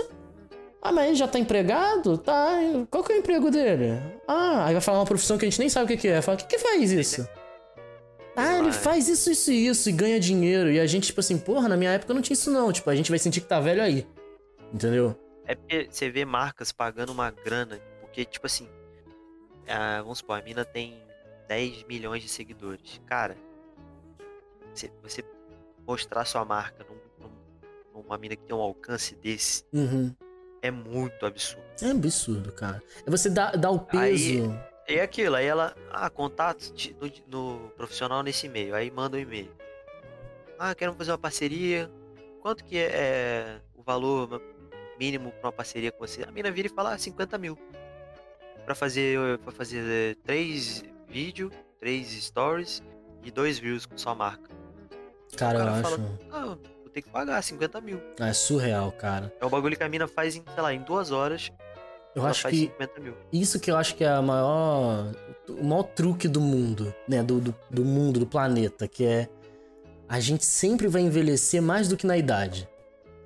Ah, 0.79 0.91
mas 0.91 1.07
ele 1.07 1.15
já 1.15 1.27
tá 1.27 1.39
empregado? 1.39 2.15
Tá. 2.19 2.59
Qual 2.91 3.03
que 3.03 3.11
é 3.11 3.15
o 3.15 3.19
emprego 3.19 3.49
dele? 3.49 3.99
Ah, 4.27 4.65
aí 4.65 4.73
vai 4.73 4.81
falar 4.81 4.99
uma 4.99 5.05
profissão 5.05 5.35
que 5.35 5.43
a 5.43 5.49
gente 5.49 5.57
nem 5.57 5.67
sabe 5.67 5.91
o 5.91 5.97
que, 5.97 6.07
é. 6.07 6.21
Fala, 6.21 6.37
o 6.37 6.39
que, 6.39 6.45
que 6.45 6.59
faz 6.59 6.91
isso? 6.91 7.27
Ah, 8.35 8.59
ele 8.59 8.69
Vai. 8.69 8.79
faz 8.79 9.07
isso, 9.07 9.31
isso 9.31 9.51
e 9.51 9.67
isso 9.67 9.89
e 9.89 9.91
ganha 9.91 10.19
dinheiro. 10.19 10.69
E 10.69 10.79
a 10.79 10.85
gente, 10.85 11.07
tipo 11.07 11.19
assim, 11.21 11.39
porra, 11.39 11.67
na 11.67 11.75
minha 11.75 11.89
época 11.89 12.13
não 12.13 12.21
tinha 12.21 12.35
isso 12.35 12.51
não. 12.51 12.71
Tipo, 12.71 12.91
a 12.91 12.95
gente 12.95 13.09
vai 13.09 13.17
sentir 13.17 13.41
que 13.41 13.47
tá 13.47 13.59
velho 13.59 13.81
aí. 13.81 14.05
Entendeu? 14.71 15.15
É 15.47 15.55
porque 15.55 15.87
você 15.89 16.11
vê 16.11 16.23
marcas 16.23 16.71
pagando 16.71 17.11
uma 17.11 17.31
grana. 17.31 17.79
Porque, 18.01 18.23
tipo 18.23 18.45
assim. 18.45 18.69
ah, 19.67 20.01
vamos 20.03 20.19
supor, 20.19 20.37
a 20.39 20.43
mina 20.43 20.63
tem 20.63 21.01
10 21.47 21.83
milhões 21.85 22.21
de 22.21 22.29
seguidores. 22.29 23.01
Cara, 23.07 23.35
se 24.73 24.91
você 25.01 25.23
mostrar 25.85 26.25
sua 26.25 26.43
marca 26.45 26.83
num- 26.89 27.25
num- 27.27 28.01
numa 28.03 28.17
mina 28.17 28.35
que 28.35 28.43
tem 28.43 28.55
um 28.55 28.61
alcance 28.61 29.15
desse, 29.15 29.63
Uhum. 29.73 30.13
é 30.61 30.71
muito 30.71 31.25
absurdo. 31.25 31.63
É 31.81 31.91
absurdo, 31.91 32.51
cara. 32.51 32.81
É 33.05 33.09
você 33.09 33.29
dar, 33.29 33.55
dar 33.57 33.69
o 33.71 33.79
peso. 33.79 34.53
É 34.87 35.01
aquilo, 35.01 35.35
aí 35.35 35.45
ela, 35.47 35.75
ah, 35.91 36.09
contato 36.09 36.71
no, 37.27 37.55
no 37.55 37.69
profissional 37.71 38.21
nesse 38.21 38.45
e-mail, 38.45 38.75
aí 38.75 38.91
manda 38.91 39.17
um 39.17 39.19
e-mail. 39.19 39.51
Ah, 40.59 40.73
quero 40.75 40.93
fazer 40.93 41.11
uma 41.11 41.17
parceria. 41.17 41.89
Quanto 42.41 42.63
que 42.63 42.77
é, 42.77 42.91
é 42.93 43.61
o 43.75 43.81
valor 43.81 44.41
mínimo 44.99 45.31
pra 45.31 45.47
uma 45.47 45.51
parceria 45.51 45.91
com 45.91 46.05
você? 46.05 46.23
A 46.23 46.31
mina 46.31 46.51
vira 46.51 46.67
e 46.67 46.71
fala, 46.71 46.93
ah, 46.93 46.97
50 46.97 47.37
mil. 47.37 47.57
Pra 48.63 48.75
fazer, 48.75 49.37
pra 49.39 49.51
fazer 49.51 50.15
três 50.23 50.83
vídeos, 51.07 51.51
três 51.79 52.07
stories 52.23 52.81
e 53.23 53.31
dois 53.31 53.57
views 53.59 53.85
com 53.85 53.97
sua 53.97 54.13
marca. 54.15 54.49
Cara, 55.37 55.59
eu 55.59 55.65
cara 55.65 55.71
acho. 55.77 55.81
fala- 55.83 56.19
Ah, 56.31 56.45
vou 56.81 56.89
ter 56.93 57.01
que 57.01 57.09
pagar 57.09 57.41
50 57.43 57.81
mil. 57.81 58.01
Ah, 58.19 58.27
É 58.29 58.33
surreal, 58.33 58.91
cara. 58.91 59.33
É 59.39 59.45
um 59.45 59.49
bagulho 59.49 59.75
que 59.77 59.83
a 59.83 59.89
mina 59.89 60.07
faz 60.07 60.35
em, 60.35 60.43
sei 60.53 60.63
lá, 60.63 60.73
em 60.73 60.81
duas 60.81 61.11
horas. 61.11 61.51
Eu 62.15 62.25
acho 62.25 62.43
faz 62.43 62.53
que 62.55 62.61
50 62.61 62.99
mil. 63.01 63.13
isso 63.33 63.59
que 63.59 63.69
eu 63.69 63.75
acho 63.75 63.93
que 63.95 64.03
é 64.03 64.07
a 64.09 64.21
maior, 64.21 65.11
o 65.49 65.63
maior 65.65 65.83
truque 65.83 66.27
do 66.29 66.39
mundo, 66.39 66.93
né? 67.07 67.21
Do, 67.21 67.41
do, 67.41 67.55
do 67.69 67.83
mundo, 67.83 68.19
do 68.21 68.25
planeta, 68.25 68.87
que 68.87 69.03
é 69.05 69.27
a 70.07 70.19
gente 70.21 70.45
sempre 70.45 70.87
vai 70.87 71.01
envelhecer 71.01 71.61
mais 71.61 71.89
do 71.89 71.97
que 71.97 72.07
na 72.07 72.15
idade. 72.17 72.69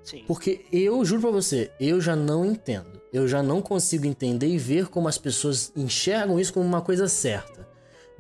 Sim. 0.02 0.24
Porque 0.26 0.66
eu 0.72 1.06
juro 1.06 1.22
pra 1.22 1.30
você, 1.30 1.70
eu 1.80 2.02
já 2.02 2.16
não 2.16 2.44
entendo. 2.44 3.00
Eu 3.14 3.28
já 3.28 3.44
não 3.44 3.62
consigo 3.62 4.06
entender 4.08 4.48
e 4.48 4.58
ver 4.58 4.88
como 4.88 5.08
as 5.08 5.18
pessoas 5.20 5.72
enxergam 5.76 6.40
isso 6.40 6.54
como 6.54 6.66
uma 6.66 6.82
coisa 6.82 7.08
certa. 7.08 7.68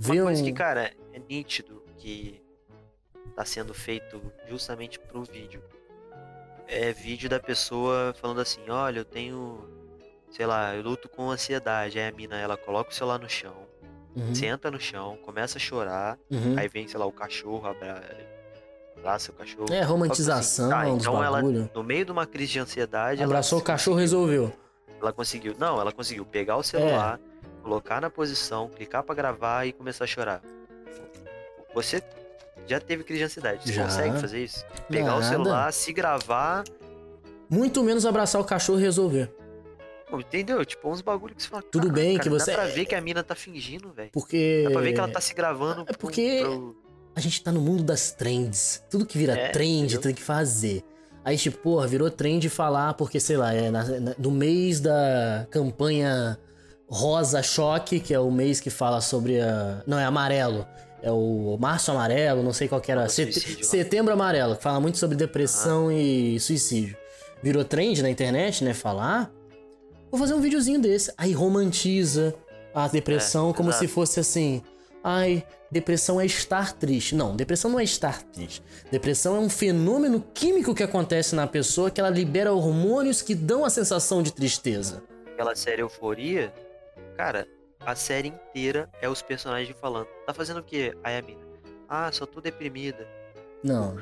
Uma 0.03 0.23
coisa 0.23 0.41
um- 0.41 0.45
que, 0.45 0.51
cara, 0.51 0.91
é 1.13 1.19
nítido 1.27 1.81
que 1.97 2.39
tá 3.39 3.45
sendo 3.45 3.73
feito 3.73 4.21
justamente 4.49 4.99
pro 4.99 5.23
vídeo. 5.23 5.63
É 6.67 6.91
vídeo 6.91 7.29
da 7.29 7.39
pessoa 7.39 8.13
falando 8.19 8.41
assim, 8.41 8.59
olha, 8.69 8.99
eu 8.99 9.05
tenho, 9.05 9.63
sei 10.29 10.45
lá, 10.45 10.75
eu 10.75 10.83
luto 10.83 11.07
com 11.07 11.31
ansiedade. 11.31 11.97
Aí 11.97 12.09
a 12.09 12.11
mina, 12.11 12.35
ela 12.37 12.57
coloca 12.57 12.91
o 12.91 12.93
celular 12.93 13.17
no 13.17 13.29
chão, 13.29 13.55
Uhum, 14.13 14.35
senta 14.35 14.69
no 14.69 14.77
chão, 14.77 15.17
começa 15.23 15.57
a 15.57 15.61
chorar, 15.61 16.17
uhum. 16.29 16.55
aí 16.57 16.67
vem, 16.67 16.85
sei 16.85 16.99
lá, 16.99 17.05
o 17.05 17.13
cachorro, 17.13 17.65
abra... 17.65 18.03
abraça 18.97 19.31
o 19.31 19.35
cachorro. 19.35 19.71
É, 19.71 19.83
romantização 19.83 20.67
Tá, 20.69 20.83
dos 20.83 20.95
então 21.03 21.23
ela, 21.23 21.41
no 21.41 21.81
meio 21.83 22.03
de 22.03 22.11
uma 22.11 22.25
crise 22.25 22.51
de 22.51 22.59
ansiedade, 22.59 23.21
ela 23.21 23.31
Abraçou 23.31 23.59
o 23.59 23.63
cachorro, 23.63 23.95
resolveu. 23.97 24.51
ela 24.99 25.13
conseguiu. 25.13 25.55
Não, 25.57 25.79
ela 25.79 25.93
conseguiu 25.93 26.25
pegar 26.25 26.55
É. 26.55 26.57
o 26.57 26.63
celular, 26.63 27.21
colocar 27.63 28.01
na 28.01 28.09
posição, 28.09 28.67
clicar 28.67 29.01
pra 29.01 29.15
gravar 29.15 29.65
e 29.65 29.71
começar 29.71 30.03
a 30.03 30.07
chorar. 30.07 30.41
Você 31.73 32.01
já 32.67 32.79
teve 32.79 33.03
crise 33.03 33.19
de 33.19 33.25
ansiedade. 33.25 33.61
Você 33.65 33.73
Já. 33.73 33.83
consegue 33.85 34.19
fazer 34.19 34.43
isso? 34.43 34.65
Pegar 34.89 35.15
o 35.15 35.19
Nada. 35.19 35.29
celular, 35.29 35.73
se 35.73 35.91
gravar. 35.93 36.63
Muito 37.49 37.83
menos 37.83 38.05
abraçar 38.05 38.39
o 38.39 38.43
cachorro 38.45 38.79
e 38.79 38.81
resolver. 38.83 39.31
Entendeu? 40.11 40.65
Tipo, 40.65 40.89
uns 40.91 41.01
bagulho 41.01 41.35
que 41.35 41.43
você 41.43 41.49
fala. 41.49 41.61
Tudo 41.61 41.83
"Caraca, 41.87 42.01
bem 42.01 42.11
cara, 42.17 42.23
que 42.23 42.29
você- 42.29 42.51
Dá 42.51 42.57
pra 42.57 42.67
ver 42.67 42.85
que 42.85 42.95
a 42.95 43.01
mina 43.01 43.23
tá 43.23 43.35
fingindo, 43.35 43.91
velho. 43.91 44.09
Porque. 44.11 44.63
Dá 44.65 44.71
pra 44.71 44.81
ver 44.81 44.93
que 44.93 44.99
ela 44.99 45.07
tá 45.09 45.21
se 45.21 45.33
gravando. 45.33 45.85
É 45.87 45.93
porque- 45.93 46.39
pro- 46.41 46.75
A 47.15 47.19
gente 47.19 47.43
tá 47.43 47.51
no 47.51 47.59
mundo 47.59 47.83
das 47.83 48.11
trends. 48.11 48.81
Tudo 48.89 49.05
que 49.05 49.17
vira 49.17 49.33
É, 49.33 49.49
trend 49.49 49.83
entendeu? 49.85 50.01
tem 50.01 50.13
que 50.13 50.21
fazer. 50.21 50.83
Aí, 51.25 51.37
tipo, 51.37 51.57
porra, 51.57 51.85
virou 51.85 52.09
trend 52.09 52.47
falar, 52.49 52.93
porque, 52.93 53.19
sei 53.19 53.35
lá, 53.35 53.53
é 53.53 53.69
na- 53.69 53.83
na- 53.99 54.15
no 54.17 54.31
mês 54.31 54.79
da 54.79 55.45
campanha 55.51 56.39
Rosa 56.87 57.43
Choque, 57.43 57.99
que 57.99 58.13
é 58.13 58.19
o 58.19 58.31
mês 58.31 58.59
que 58.61 58.69
fala 58.69 59.01
sobre 59.01 59.41
a. 59.41 59.83
Não, 59.85 59.99
é 59.99 60.05
amarelo. 60.05 60.65
É 61.01 61.11
o 61.11 61.57
Março 61.59 61.91
Amarelo, 61.91 62.43
não 62.43 62.51
sei 62.53 62.67
qual 62.67 62.81
que 62.81 62.91
era. 62.91 63.01
Ah, 63.01 63.03
lá. 63.03 63.09
Setembro 63.09 64.13
Amarelo, 64.13 64.55
que 64.57 64.63
fala 64.63 64.79
muito 64.79 64.97
sobre 64.97 65.15
depressão 65.15 65.91
e 65.91 66.39
suicídio. 66.39 66.97
Virou 67.41 67.63
trend 67.63 68.01
na 68.01 68.09
internet, 68.09 68.63
né? 68.63 68.73
Falar. 68.73 69.31
Vou 70.11 70.19
fazer 70.19 70.33
um 70.33 70.41
videozinho 70.41 70.79
desse. 70.81 71.13
Aí 71.17 71.31
romantiza 71.31 72.35
a 72.73 72.87
depressão 72.87 73.51
É, 73.51 73.53
como 73.53 73.69
exato. 73.69 73.85
se 73.85 73.91
fosse 73.91 74.19
assim. 74.19 74.61
Ai, 75.01 75.45
depressão 75.71 76.19
é 76.19 76.25
estar 76.25 76.73
triste. 76.73 77.15
Não, 77.15 77.33
depressão 77.33 77.71
não 77.71 77.79
é 77.79 77.83
estar 77.85 78.21
triste. 78.23 78.61
Depressão 78.91 79.37
é 79.37 79.39
um 79.39 79.49
fenômeno 79.49 80.21
químico 80.33 80.75
que 80.75 80.83
acontece 80.83 81.33
na 81.33 81.47
pessoa 81.47 81.89
que 81.89 82.01
ela 82.01 82.09
libera 82.09 82.51
hormônios 82.51 83.21
que 83.21 83.33
dão 83.33 83.63
a 83.63 83.69
sensação 83.69 84.21
de 84.21 84.33
tristeza. 84.33 85.01
Aquela 85.33 85.55
série 85.55 85.81
Euforia. 85.81 86.51
Cara, 87.15 87.47
a 87.85 87.95
série 87.95 88.29
inteira 88.29 88.89
é 89.01 89.07
os 89.09 89.21
personagens 89.21 89.75
falando. 89.79 90.07
Tá 90.25 90.33
fazendo 90.33 90.59
o 90.59 90.63
quê? 90.63 90.95
Aí 91.03 91.17
a 91.17 91.21
mina. 91.21 91.39
Ah, 91.87 92.11
só 92.11 92.25
tô 92.25 92.39
deprimida. 92.41 93.07
Não. 93.63 93.97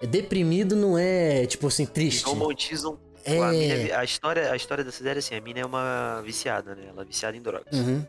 É 0.00 0.06
deprimido 0.06 0.74
não 0.76 0.96
é 0.98 1.46
tipo 1.46 1.66
assim 1.66 1.86
triste. 1.86 2.24
Romantizam 2.24 2.98
É. 3.24 3.38
A, 3.40 3.50
mina- 3.50 3.98
a 3.98 4.04
história, 4.04 4.50
a 4.52 4.56
história 4.56 4.82
dessa 4.84 5.02
série 5.02 5.16
é 5.16 5.20
assim, 5.20 5.34
a 5.36 5.40
mina 5.40 5.60
é 5.60 5.64
uma 5.66 6.20
viciada, 6.24 6.74
né? 6.74 6.86
Ela 6.88 7.02
é 7.02 7.04
viciada 7.04 7.36
em 7.36 7.40
drogas. 7.42 7.72
Uhum. 7.72 8.04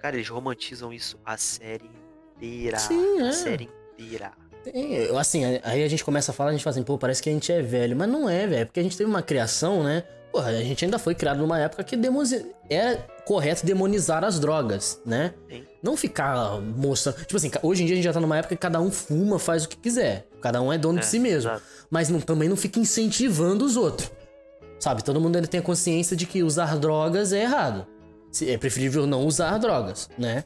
Cara, 0.00 0.16
eles 0.16 0.28
romantizam 0.28 0.92
isso 0.92 1.18
a 1.24 1.36
série 1.36 1.90
inteira. 2.36 2.78
Sim, 2.78 3.20
é. 3.20 3.28
A 3.28 3.32
série 3.32 3.68
inteira. 3.98 4.32
Tem, 4.62 5.08
assim, 5.18 5.44
aí 5.62 5.82
a 5.82 5.88
gente 5.88 6.04
começa 6.04 6.30
a 6.30 6.34
falar, 6.34 6.50
a 6.50 6.52
gente 6.52 6.62
fala 6.64 6.74
assim, 6.74 6.82
pô, 6.84 6.96
parece 6.96 7.22
que 7.22 7.28
a 7.28 7.32
gente 7.32 7.50
é 7.52 7.60
velho. 7.60 7.96
Mas 7.96 8.08
não 8.08 8.28
é, 8.28 8.46
velho. 8.46 8.62
É 8.62 8.64
porque 8.64 8.80
a 8.80 8.82
gente 8.82 8.96
teve 8.96 9.08
uma 9.10 9.22
criação, 9.22 9.82
né? 9.82 10.04
Porra, 10.34 10.48
a 10.48 10.62
gente 10.64 10.84
ainda 10.84 10.98
foi 10.98 11.14
criado 11.14 11.38
numa 11.38 11.60
época 11.60 11.84
que 11.84 11.96
demoni... 11.96 12.44
era 12.68 12.96
correto 13.24 13.64
demonizar 13.64 14.24
as 14.24 14.40
drogas, 14.40 15.00
né? 15.06 15.32
Sim. 15.48 15.62
Não 15.80 15.96
ficar 15.96 16.60
mostrando. 16.60 17.18
Tipo 17.18 17.36
assim, 17.36 17.52
hoje 17.62 17.84
em 17.84 17.86
dia 17.86 17.94
a 17.94 17.96
gente 17.98 18.04
já 18.04 18.12
tá 18.12 18.18
numa 18.18 18.36
época 18.36 18.56
que 18.56 18.60
cada 18.60 18.80
um 18.80 18.90
fuma, 18.90 19.38
faz 19.38 19.64
o 19.64 19.68
que 19.68 19.76
quiser. 19.76 20.26
Cada 20.40 20.60
um 20.60 20.72
é 20.72 20.76
dono 20.76 20.98
de 20.98 21.04
É, 21.04 21.08
si 21.08 21.20
mesmo. 21.20 21.50
exato. 21.52 21.62
Mas 21.88 22.08
não- 22.08 22.20
também 22.20 22.48
não 22.48 22.56
fica 22.56 22.80
incentivando 22.80 23.64
os 23.64 23.76
outros. 23.76 24.10
Sabe? 24.80 25.04
Todo 25.04 25.20
mundo 25.20 25.36
ele 25.38 25.46
tem 25.46 25.60
a 25.60 25.62
consciência 25.62 26.16
de 26.16 26.26
que 26.26 26.42
usar 26.42 26.76
drogas 26.78 27.32
é 27.32 27.42
errado. 27.42 27.86
É 28.42 28.58
preferível 28.58 29.06
não 29.06 29.24
usar 29.24 29.56
drogas, 29.58 30.10
né? 30.18 30.42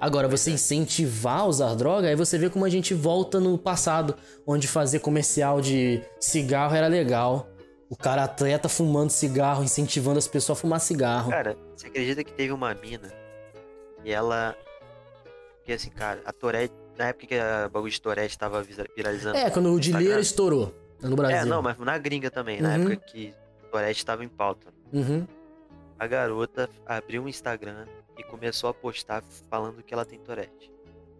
Agora, 0.00 0.26
você 0.26 0.52
incentivar 0.52 1.40
a 1.40 1.44
usar 1.44 1.74
droga, 1.74 2.08
aí 2.08 2.16
você 2.16 2.38
vê 2.38 2.48
como 2.48 2.64
a 2.64 2.70
gente 2.70 2.94
volta 2.94 3.38
no 3.38 3.58
passado, 3.58 4.14
onde 4.46 4.66
fazer 4.66 5.00
comercial 5.00 5.60
de 5.60 6.00
cigarro 6.18 6.74
era 6.74 6.86
legal. 6.86 7.46
O 7.90 7.96
cara 7.96 8.24
atleta 8.24 8.68
fumando 8.68 9.10
cigarro, 9.10 9.64
incentivando 9.64 10.18
as 10.18 10.28
pessoas 10.28 10.58
a 10.58 10.60
fumar 10.60 10.80
cigarro. 10.80 11.30
Cara, 11.30 11.56
você 11.74 11.86
acredita 11.86 12.22
que 12.22 12.32
teve 12.32 12.52
uma 12.52 12.74
mina 12.74 13.10
e 14.04 14.12
ela. 14.12 14.54
Que 15.64 15.72
assim, 15.72 15.90
cara, 15.90 16.20
a 16.24 16.32
Tourette. 16.32 16.74
Na 16.98 17.06
época 17.08 17.26
que 17.28 17.34
a 17.36 17.68
bagulho 17.68 17.92
de 17.92 18.00
Tourette 18.00 18.36
tava 18.36 18.62
viralizando. 18.96 19.36
É, 19.38 19.48
quando 19.50 19.72
o 19.72 19.78
Dileira 19.80 20.04
Instagram. 20.04 20.20
estourou 20.20 20.74
no 21.00 21.14
Brasil. 21.16 21.36
É, 21.38 21.44
não, 21.44 21.62
mas 21.62 21.78
na 21.78 21.96
gringa 21.96 22.30
também, 22.30 22.60
na 22.60 22.70
Uhum. 22.70 22.74
época 22.90 22.96
que 22.96 23.32
Tourette 23.70 24.04
tava 24.04 24.24
em 24.24 24.28
pauta. 24.28 24.66
Uhum. 24.92 25.24
A 25.98 26.06
garota 26.06 26.68
abriu 26.84 27.22
um 27.22 27.28
Instagram 27.28 27.86
e 28.18 28.22
começou 28.24 28.68
a 28.68 28.74
postar 28.74 29.22
falando 29.48 29.82
que 29.82 29.94
ela 29.94 30.04
tem 30.04 30.18
Tourette. 30.18 30.72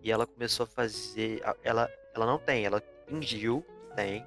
E 0.03 0.11
ela 0.11 0.27
começou 0.27 0.65
a 0.65 0.67
fazer. 0.67 1.41
Ela, 1.63 1.89
ela 2.15 2.27
não 2.27 2.39
tem, 2.39 2.65
ela 2.67 2.83
fingiu 3.07 3.65
que 3.91 3.97
tem 3.97 4.25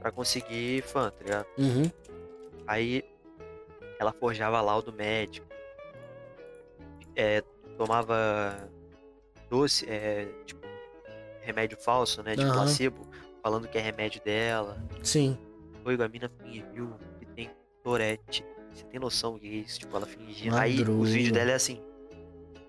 pra 0.00 0.10
conseguir 0.10 0.82
fã, 0.82 1.10
tá 1.10 1.24
ligado? 1.24 1.46
Uhum. 1.58 1.90
Aí 2.66 3.04
ela 3.98 4.12
forjava 4.12 4.60
laudo 4.60 4.92
médico. 4.92 5.46
É, 7.14 7.42
tomava 7.76 8.68
doce, 9.48 9.88
é, 9.88 10.26
tipo, 10.44 10.60
remédio 11.40 11.78
falso, 11.78 12.22
né? 12.22 12.36
Tipo 12.36 12.48
Aham. 12.48 12.54
placebo, 12.54 13.06
falando 13.42 13.68
que 13.68 13.78
é 13.78 13.80
remédio 13.80 14.20
dela. 14.22 14.82
Sim. 15.02 15.38
Foi 15.82 15.94
a 15.94 16.08
mina 16.08 16.30
fingiu 16.42 16.94
que 17.18 17.26
tem 17.26 17.50
Tourette. 17.82 18.44
Você 18.72 18.84
tem 18.84 19.00
noção 19.00 19.34
do 19.34 19.38
que 19.40 19.46
é 19.46 19.50
isso? 19.50 19.78
Tipo, 19.78 19.96
ela 19.96 20.06
fingindo. 20.06 20.56
Aí 20.56 20.82
os 20.82 21.10
vídeos 21.10 21.32
dela 21.32 21.52
é 21.52 21.54
assim. 21.54 21.80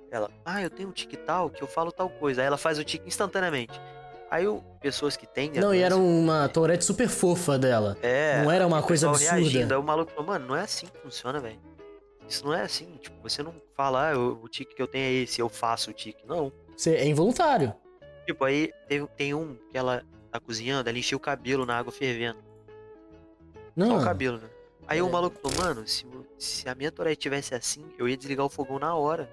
Ela, 0.09 0.31
ah, 0.45 0.61
eu 0.61 0.69
tenho 0.69 0.87
um 0.87 0.91
tique 0.93 1.17
tal, 1.17 1.49
que 1.49 1.61
eu 1.61 1.67
falo 1.67 1.91
tal 1.91 2.09
coisa. 2.09 2.41
Aí 2.41 2.47
ela 2.47 2.57
faz 2.57 2.79
o 2.79 2.83
tique 2.83 3.05
instantaneamente. 3.07 3.77
Aí 4.29 4.45
o, 4.47 4.61
pessoas 4.81 5.15
que 5.15 5.25
têm. 5.25 5.51
Não, 5.51 5.73
e 5.73 5.79
era 5.81 5.95
uma 5.95 6.49
Tourette 6.49 6.83
super 6.83 7.07
fofa 7.07 7.57
dela. 7.57 7.97
É, 8.01 8.41
não 8.43 8.51
era 8.51 8.67
uma 8.67 8.79
o 8.79 8.83
coisa 8.83 9.09
absurda. 9.09 9.35
reagindo. 9.35 9.73
Aí 9.73 9.79
o 9.79 9.83
maluco 9.83 10.11
falou, 10.11 10.25
mano, 10.27 10.47
não 10.47 10.55
é 10.55 10.61
assim 10.61 10.85
que 10.87 10.97
funciona, 10.99 11.39
velho. 11.39 11.59
Isso 12.27 12.45
não 12.45 12.53
é 12.53 12.61
assim. 12.63 12.97
Tipo, 13.01 13.15
você 13.23 13.41
não 13.41 13.53
fala, 13.73 14.09
ah, 14.09 14.13
eu- 14.13 14.37
o 14.43 14.49
tique 14.49 14.75
que 14.75 14.81
eu 14.81 14.87
tenho 14.87 15.05
é 15.05 15.13
esse, 15.23 15.39
eu 15.39 15.47
faço 15.47 15.91
o 15.91 15.93
tique. 15.93 16.25
Não. 16.27 16.51
Você- 16.75 16.95
É 16.95 17.05
involuntário. 17.07 17.73
Tipo, 18.25 18.43
aí 18.43 18.73
tem, 18.89 19.05
tem 19.15 19.33
um 19.33 19.55
que 19.71 19.77
ela 19.77 20.03
tá 20.29 20.39
cozinhando, 20.41 20.89
ela 20.89 20.97
encheu 20.99 21.17
o 21.17 21.21
cabelo 21.21 21.65
na 21.65 21.77
água 21.77 21.91
fervendo. 21.93 22.39
Não. 23.75 23.87
Só 23.91 23.97
o 23.99 24.03
cabelo, 24.03 24.37
né? 24.39 24.49
Aí 24.87 25.01
o 25.01 25.07
É. 25.07 25.09
maluco 25.11 25.37
falou, 25.41 25.57
mano, 25.57 25.87
se, 25.87 26.05
o- 26.05 26.25
se 26.37 26.67
a 26.67 26.75
minha 26.75 26.91
Tourette 26.91 27.19
tivesse 27.21 27.55
assim, 27.55 27.85
eu 27.97 28.07
ia 28.09 28.17
desligar 28.17 28.45
o 28.45 28.49
fogão 28.49 28.77
na 28.79 28.93
hora. 28.95 29.29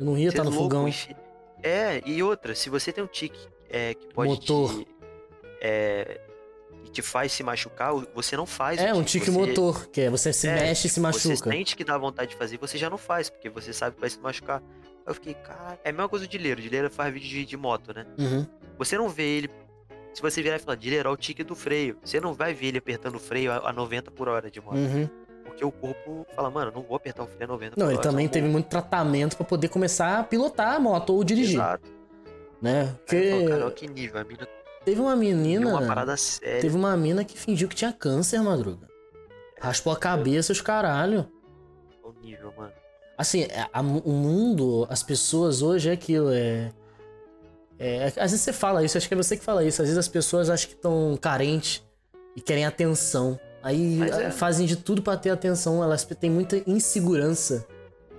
Eu 0.00 0.06
não 0.06 0.18
ia 0.18 0.28
estar 0.28 0.42
é 0.42 0.44
no 0.44 0.50
louco, 0.50 0.64
fogão. 0.64 0.88
enche- 0.88 1.14
É, 1.62 2.00
e 2.04 2.20
outra, 2.22 2.54
se 2.54 2.68
você 2.70 2.92
tem 2.92 3.02
um 3.02 3.06
tique 3.08 3.48
é, 3.68 3.94
que 3.94 4.06
pode 4.14 4.30
Motor. 4.32 4.70
te. 4.80 4.86
É, 5.60 6.20
que 6.84 6.90
te 6.90 7.02
faz 7.02 7.32
se 7.32 7.42
machucar, 7.42 7.92
você 8.14 8.36
não 8.36 8.46
faz. 8.46 8.78
É, 8.80 8.94
um 8.94 9.02
tique 9.02 9.30
você- 9.30 9.46
motor, 9.48 9.88
que 9.88 10.02
é 10.02 10.10
você 10.10 10.32
se 10.32 10.46
É, 10.48 10.54
mexe 10.54 10.86
e 10.86 10.90
se 10.90 10.94
Você 10.94 11.00
machuca. 11.00 11.50
sente 11.50 11.76
que 11.76 11.84
dá 11.84 11.98
vontade 11.98 12.30
de 12.30 12.36
fazer, 12.36 12.56
você 12.58 12.78
já 12.78 12.88
não 12.88 12.96
faz, 12.98 13.28
porque 13.28 13.48
você 13.50 13.72
sabe 13.72 13.96
que 13.96 14.00
vai 14.00 14.08
se 14.10 14.18
machucar. 14.20 14.62
Eu 15.06 15.14
fiquei, 15.14 15.34
cara, 15.34 15.78
é 15.84 15.88
a 15.90 15.92
mesma 15.92 16.08
coisa 16.08 16.26
do 16.26 16.30
Dileiro. 16.30 16.60
O 16.60 16.62
Dileiro 16.62 16.90
faz 16.90 17.12
vídeo 17.12 17.28
de, 17.28 17.44
de 17.44 17.56
moto, 17.56 17.94
né? 17.94 18.06
Uhum. 18.18 18.46
Você 18.78 18.96
não 18.96 19.08
vê 19.08 19.22
ele. 19.24 19.50
Se 20.14 20.20
você 20.22 20.42
virar 20.42 20.56
e 20.56 20.58
falar, 20.58 20.76
Dileiro, 20.76 21.08
olha 21.08 21.14
o 21.14 21.16
tique 21.16 21.42
do 21.42 21.54
freio. 21.54 21.96
Você 22.04 22.20
não 22.20 22.34
vai 22.34 22.52
ver 22.54 22.66
ele 22.68 22.78
apertando 22.78 23.14
o 23.16 23.18
freio 23.18 23.50
a, 23.52 23.70
a 23.70 23.72
90 23.72 24.10
por 24.10 24.28
hora 24.28 24.50
de 24.50 24.60
moto. 24.60 24.76
Uhum. 24.76 25.08
Porque 25.44 25.64
o 25.64 25.72
corpo 25.72 26.26
fala, 26.36 26.50
mano, 26.50 26.70
não 26.74 26.82
vou 26.82 26.94
apertar 26.96 27.22
o 27.22 27.26
freio 27.26 27.44
a 27.44 27.46
90 27.48 27.74
Não, 27.78 27.90
ele 27.90 28.00
também 28.00 28.28
teve 28.28 28.46
muito 28.48 28.66
tratamento 28.68 29.36
pra 29.36 29.46
poder 29.46 29.68
começar 29.68 30.18
a 30.18 30.24
pilotar 30.24 30.74
a 30.74 30.80
moto 30.80 31.10
ou 31.14 31.24
dirigir, 31.24 31.54
Exato. 31.54 31.88
Né? 32.60 32.94
Porque 32.98 33.70
que 33.76 33.86
nível. 33.88 34.20
A 34.20 34.24
mina 34.24 34.48
teve 34.84 35.00
uma 35.00 35.14
menina, 35.16 35.68
uma 35.68 35.86
parada 35.86 36.16
séria. 36.16 36.60
teve 36.60 36.76
uma 36.76 36.96
mina 36.96 37.24
que 37.24 37.38
fingiu 37.38 37.68
que 37.68 37.74
tinha 37.76 37.92
câncer, 37.92 38.40
madruga. 38.40 38.88
Raspou 39.60 39.92
a 39.92 39.96
cabeça 39.96 40.52
os 40.52 40.60
caralho. 40.60 41.26
O 42.02 42.12
nível, 42.24 42.52
mano. 42.56 42.72
Assim, 43.16 43.44
a- 43.44 43.68
a- 43.72 43.80
o 43.82 44.12
mundo, 44.12 44.86
as 44.88 45.02
pessoas 45.02 45.60
hoje 45.62 45.88
é 45.90 45.92
aquilo, 45.92 46.30
é, 46.30 46.72
é. 47.78 48.06
Às 48.06 48.30
vezes 48.30 48.40
você 48.42 48.52
fala 48.52 48.84
isso, 48.84 48.96
acho 48.96 49.08
que 49.08 49.14
é 49.14 49.16
você 49.16 49.36
que 49.36 49.44
fala 49.44 49.64
isso. 49.64 49.82
Às 49.82 49.88
vezes 49.88 49.98
as 49.98 50.08
pessoas 50.08 50.48
acham 50.48 50.68
que 50.68 50.74
estão 50.76 51.18
carentes 51.20 51.82
e 52.36 52.40
querem 52.40 52.64
atenção. 52.64 53.38
Aí 53.60 54.00
é. 54.02 54.30
fazem 54.30 54.66
de 54.66 54.76
tudo 54.76 55.02
pra 55.02 55.16
ter 55.16 55.30
atenção, 55.30 55.82
elas 55.82 56.04
têm 56.04 56.30
muita 56.30 56.62
insegurança, 56.64 57.66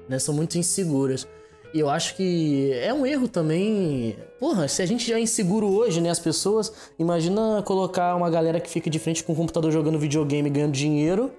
né? 0.10 0.20
São 0.20 0.34
muito 0.36 0.58
inseguras. 0.58 1.26
E 1.74 1.80
eu 1.80 1.90
acho 1.90 2.16
que 2.16 2.74
é 2.74 2.92
um 2.94 3.06
erro 3.06 3.28
também. 3.28 4.18
Porra, 4.40 4.68
se 4.68 4.82
a 4.82 4.86
gente 4.86 5.08
já 5.08 5.18
é 5.18 5.20
inseguro 5.22 5.68
hoje, 5.68 6.02
né? 6.02 6.10
As 6.10 6.20
pessoas. 6.20 6.92
Imagina 6.98 7.62
colocar 7.64 8.16
uma 8.16 8.30
galera 8.30 8.60
que 8.60 8.70
fica 8.70 8.90
de 8.90 8.98
frente 8.98 9.24
com 9.24 9.34
o 9.34 9.36
computador 9.36 9.72
jogando 9.72 10.00
videogame 10.00 10.50
ganhando 10.50 10.72
dinheiro. 10.72 11.32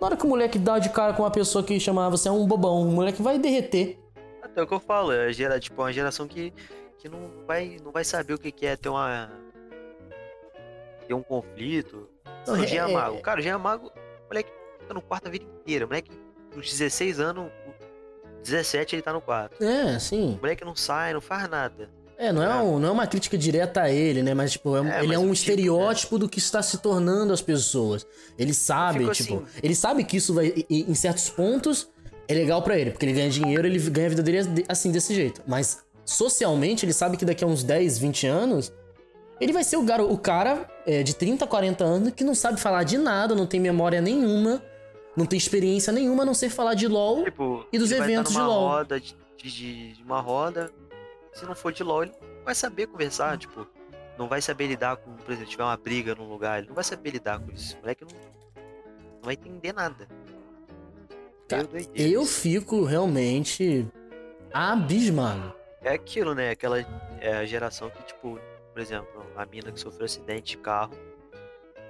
Na 0.00 0.06
hora 0.06 0.16
que 0.16 0.24
o 0.24 0.28
moleque 0.28 0.58
dá 0.58 0.78
de 0.78 0.90
cara 0.90 1.12
com 1.12 1.22
uma 1.22 1.30
pessoa 1.30 1.64
que 1.64 1.78
chamava 1.80 2.16
você 2.16 2.28
é 2.28 2.32
um 2.32 2.46
bobão, 2.46 2.82
o 2.82 2.92
moleque 2.92 3.22
vai 3.22 3.38
derreter. 3.38 3.98
Até 4.42 4.62
o 4.62 4.66
que 4.66 4.74
eu 4.74 4.80
falo, 4.80 5.10
é 5.10 5.32
gera, 5.32 5.58
tipo, 5.58 5.80
uma 5.82 5.92
geração 5.92 6.28
que, 6.28 6.52
que 6.98 7.08
não, 7.08 7.18
vai, 7.46 7.76
não 7.82 7.90
vai 7.90 8.04
saber 8.04 8.34
o 8.34 8.38
que, 8.38 8.66
é 8.66 8.76
ter 8.76 8.88
uma. 8.88 9.32
ter 11.08 11.14
um 11.14 11.22
conflito. 11.22 12.08
Não, 12.46 12.54
o 12.54 12.62
é- 12.62 12.66
Jean 12.66 12.88
é- 12.88 12.92
Mago. 12.92 13.20
Cara, 13.22 13.40
o 13.40 13.42
Jean 13.42 13.58
Mago, 13.58 13.88
o 13.88 14.28
moleque 14.28 14.50
fica 14.78 14.94
no 14.94 15.02
quarto 15.02 15.26
a 15.26 15.30
vida 15.30 15.44
inteira. 15.44 15.84
O 15.84 15.88
moleque, 15.88 16.12
nos 16.54 16.70
16 16.70 17.18
anos, 17.18 17.50
17 18.44 18.94
ele 18.94 19.02
tá 19.02 19.12
no 19.12 19.20
quarto. 19.20 19.62
É, 19.62 19.98
sim. 19.98 20.34
O 20.38 20.40
moleque 20.40 20.64
não 20.64 20.76
sai, 20.76 21.12
não 21.12 21.20
faz 21.20 21.48
nada. 21.48 21.88
É, 22.16 22.32
não 22.32 22.42
é, 22.44 22.62
um- 22.62 22.78
não 22.78 22.88
é 22.90 22.92
uma 22.92 23.06
crítica 23.08 23.36
direta 23.36 23.82
a 23.82 23.90
ele, 23.90 24.22
né? 24.22 24.34
Mas, 24.34 24.52
tipo, 24.52 24.76
é 24.76 24.78
É, 24.78 24.98
ele 25.00 25.08
mas 25.08 25.16
é 25.16 25.18
um 25.18 25.22
tipo, 25.22 25.32
estereótipo 25.34 26.16
do 26.18 26.28
que 26.28 26.38
está 26.38 26.62
se 26.62 26.78
tornando 26.78 27.32
as 27.32 27.40
pessoas. 27.42 28.06
Ele 28.38 28.54
sabe, 28.54 29.10
tipo, 29.10 29.34
assim- 29.38 29.42
ele 29.60 29.74
sabe 29.74 30.04
que 30.04 30.16
isso 30.18 30.32
vai, 30.32 30.64
em 30.70 30.94
certos 30.94 31.28
pontos, 31.28 31.88
é 32.28 32.34
legal 32.34 32.62
pra 32.62 32.78
ele, 32.78 32.92
porque 32.92 33.04
ele 33.04 33.14
ganha 33.14 33.28
dinheiro, 33.28 33.66
ele 33.66 33.78
ganha 33.90 34.06
a 34.06 34.10
vida 34.10 34.22
dele 34.22 34.44
de- 34.44 34.64
assim, 34.68 34.92
desse 34.92 35.12
jeito. 35.12 35.42
Mas, 35.44 35.78
socialmente, 36.04 36.84
ele 36.86 36.92
sabe 36.92 37.16
que 37.16 37.24
daqui 37.24 37.42
a 37.42 37.46
uns 37.48 37.64
10, 37.64 37.98
20 37.98 38.26
anos, 38.28 38.72
ele 39.40 39.52
vai 39.52 39.64
ser 39.64 39.76
o, 39.76 39.82
garo, 39.82 40.10
o 40.10 40.16
cara 40.16 40.68
é, 40.86 41.02
de 41.02 41.14
30, 41.16 41.46
40 41.48 41.82
anos 41.82 42.12
que 42.14 42.22
não 42.22 42.34
sabe 42.34 42.60
falar 42.60 42.84
de 42.84 42.96
nada, 42.96 43.34
não 43.34 43.46
tem 43.46 43.58
memória 43.58 44.00
nenhuma, 44.00 44.62
não 45.16 45.26
tem 45.26 45.36
experiência 45.36 45.92
nenhuma, 45.92 46.22
a 46.22 46.26
não 46.26 46.34
ser 46.34 46.48
falar 46.50 46.74
de 46.74 46.86
LOL. 46.88 47.24
Tipo, 47.24 47.66
E 47.72 47.78
dos 47.78 47.90
eventos 47.92 48.32
de 48.32 48.38
LOL. 48.38 48.68
roda 48.68 49.00
de, 49.00 49.16
de- 49.36 49.92
de 49.94 50.02
uma 50.02 50.20
roda. 50.20 50.70
Se 51.32 51.44
não 51.44 51.54
for 51.54 51.72
de 51.72 51.82
LOL, 51.82 52.02
ele 52.04 52.12
não 52.20 52.44
vai 52.44 52.54
saber 52.54 52.86
conversar, 52.86 53.36
tipo, 53.38 53.66
não 54.18 54.28
vai 54.28 54.40
saber 54.40 54.66
lidar 54.68 54.96
com, 54.96 55.12
por 55.16 55.30
exemplo, 55.32 55.46
se 55.46 55.50
tiver 55.52 55.64
uma 55.64 55.76
briga 55.76 56.14
num 56.14 56.28
lugar, 56.28 56.58
ele 56.58 56.68
não 56.68 56.74
vai 56.74 56.84
saber 56.84 57.10
lidar 57.10 57.40
com 57.40 57.50
isso. 57.52 57.76
O 57.76 57.80
moleque 57.80 58.04
não, 58.04 58.10
não 58.12 59.22
vai 59.22 59.34
entender 59.34 59.72
nada. 59.72 60.06
Cara, 61.48 61.68
Eu 61.94 62.22
isso. 62.22 62.40
fico 62.40 62.84
realmente 62.84 63.86
abismado. 64.52 65.52
É 65.82 65.92
aquilo, 65.92 66.34
né? 66.34 66.50
Aquela 66.50 66.78
é, 67.20 67.44
geração 67.46 67.90
que, 67.90 68.02
tipo, 68.04 68.38
por 68.72 68.80
exemplo, 68.80 69.24
a 69.36 69.44
mina 69.44 69.70
que 69.70 69.78
sofreu 69.80 70.06
acidente 70.06 70.56
de 70.56 70.58
carro, 70.58 70.94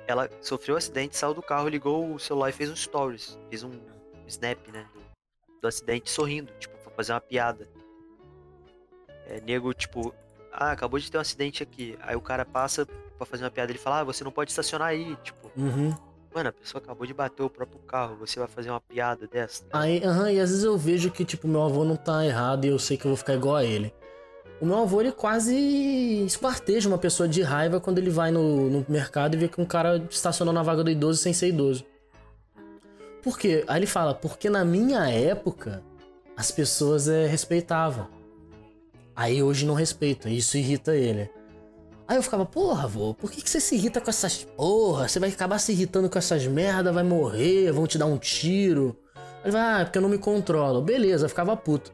ela 0.06 0.28
sofreu 0.40 0.76
acidente, 0.76 1.16
saiu 1.16 1.34
do 1.34 1.42
carro, 1.42 1.68
ligou 1.68 2.14
o 2.14 2.18
celular 2.18 2.50
e 2.50 2.52
fez 2.52 2.70
um 2.70 2.76
stories. 2.76 3.38
Fez 3.48 3.62
um 3.62 3.72
snap, 4.26 4.58
né? 4.72 4.86
Do, 4.94 5.00
do 5.62 5.68
acidente 5.68 6.10
sorrindo, 6.10 6.52
tipo, 6.58 6.76
pra 6.78 6.90
fazer 6.92 7.12
uma 7.12 7.20
piada. 7.20 7.68
É, 9.26 9.40
nego, 9.40 9.72
tipo, 9.72 10.14
ah, 10.52 10.70
acabou 10.72 10.98
de 10.98 11.10
ter 11.10 11.16
um 11.18 11.20
acidente 11.20 11.62
aqui. 11.62 11.96
Aí 12.02 12.14
o 12.14 12.20
cara 12.20 12.44
passa 12.44 12.86
pra 13.16 13.26
fazer 13.26 13.44
uma 13.44 13.50
piada, 13.50 13.72
ele 13.72 13.78
fala, 13.78 14.00
ah, 14.00 14.04
você 14.04 14.22
não 14.22 14.30
pode 14.32 14.50
estacionar 14.50 14.88
aí. 14.88 15.16
Tipo, 15.22 15.50
Uhum. 15.56 15.94
mano, 16.34 16.48
a 16.48 16.52
pessoa 16.52 16.82
acabou 16.82 17.06
de 17.06 17.14
bater 17.14 17.42
o 17.42 17.48
próprio 17.50 17.78
carro, 17.80 18.16
você 18.16 18.38
vai 18.38 18.48
fazer 18.48 18.70
uma 18.70 18.80
piada 18.80 19.26
dessa? 19.26 19.64
Aí, 19.72 20.02
aham, 20.04 20.30
e 20.32 20.40
às 20.40 20.50
vezes 20.50 20.64
eu 20.64 20.76
vejo 20.76 21.10
que, 21.10 21.24
tipo, 21.24 21.48
meu 21.48 21.62
avô 21.62 21.84
não 21.84 21.96
tá 21.96 22.24
errado 22.26 22.64
e 22.64 22.68
eu 22.68 22.78
sei 22.78 22.96
que 22.96 23.06
eu 23.06 23.10
vou 23.10 23.16
ficar 23.16 23.34
igual 23.34 23.56
a 23.56 23.64
ele. 23.64 23.94
O 24.60 24.66
meu 24.66 24.78
avô, 24.78 25.00
ele 25.00 25.12
quase 25.12 25.54
esquarteja 26.24 26.88
uma 26.88 26.98
pessoa 26.98 27.28
de 27.28 27.42
raiva 27.42 27.80
quando 27.80 27.98
ele 27.98 28.10
vai 28.10 28.30
no, 28.30 28.70
no 28.70 28.86
mercado 28.88 29.34
e 29.34 29.38
vê 29.38 29.48
que 29.48 29.60
um 29.60 29.64
cara 29.64 30.04
estacionou 30.08 30.54
na 30.54 30.62
vaga 30.62 30.84
do 30.84 30.90
idoso 30.90 31.20
sem 31.20 31.32
ser 31.32 31.48
idoso. 31.48 31.84
Por 33.22 33.38
quê? 33.38 33.64
Aí 33.66 33.78
ele 33.78 33.86
fala, 33.86 34.14
porque 34.14 34.48
na 34.48 34.64
minha 34.64 35.08
época 35.08 35.82
as 36.36 36.50
pessoas 36.50 37.08
é, 37.08 37.26
respeitavam. 37.26 38.08
Aí 39.16 39.42
hoje 39.42 39.64
não 39.64 39.74
respeitam, 39.74 40.30
e 40.30 40.38
isso 40.38 40.56
irrita 40.56 40.94
ele. 40.94 41.30
Aí 42.06 42.16
eu 42.16 42.22
ficava, 42.22 42.44
porra, 42.44 42.84
avô, 42.84 43.14
por 43.14 43.30
que, 43.30 43.40
que 43.40 43.48
você 43.48 43.60
se 43.60 43.76
irrita 43.76 44.00
com 44.00 44.10
essas 44.10 44.44
porra? 44.44 45.08
Você 45.08 45.18
vai 45.18 45.30
acabar 45.30 45.58
se 45.58 45.72
irritando 45.72 46.10
com 46.10 46.18
essas 46.18 46.46
merda, 46.46 46.92
vai 46.92 47.02
morrer, 47.02 47.72
vão 47.72 47.86
te 47.86 47.96
dar 47.96 48.06
um 48.06 48.18
tiro. 48.18 48.96
Aí 49.16 49.44
ele 49.44 49.52
vai, 49.52 49.62
ah, 49.62 49.80
é 49.80 49.84
porque 49.84 49.96
eu 49.96 50.02
não 50.02 50.08
me 50.08 50.18
controlo. 50.18 50.82
Beleza, 50.82 51.28
ficava 51.28 51.56
puto. 51.56 51.92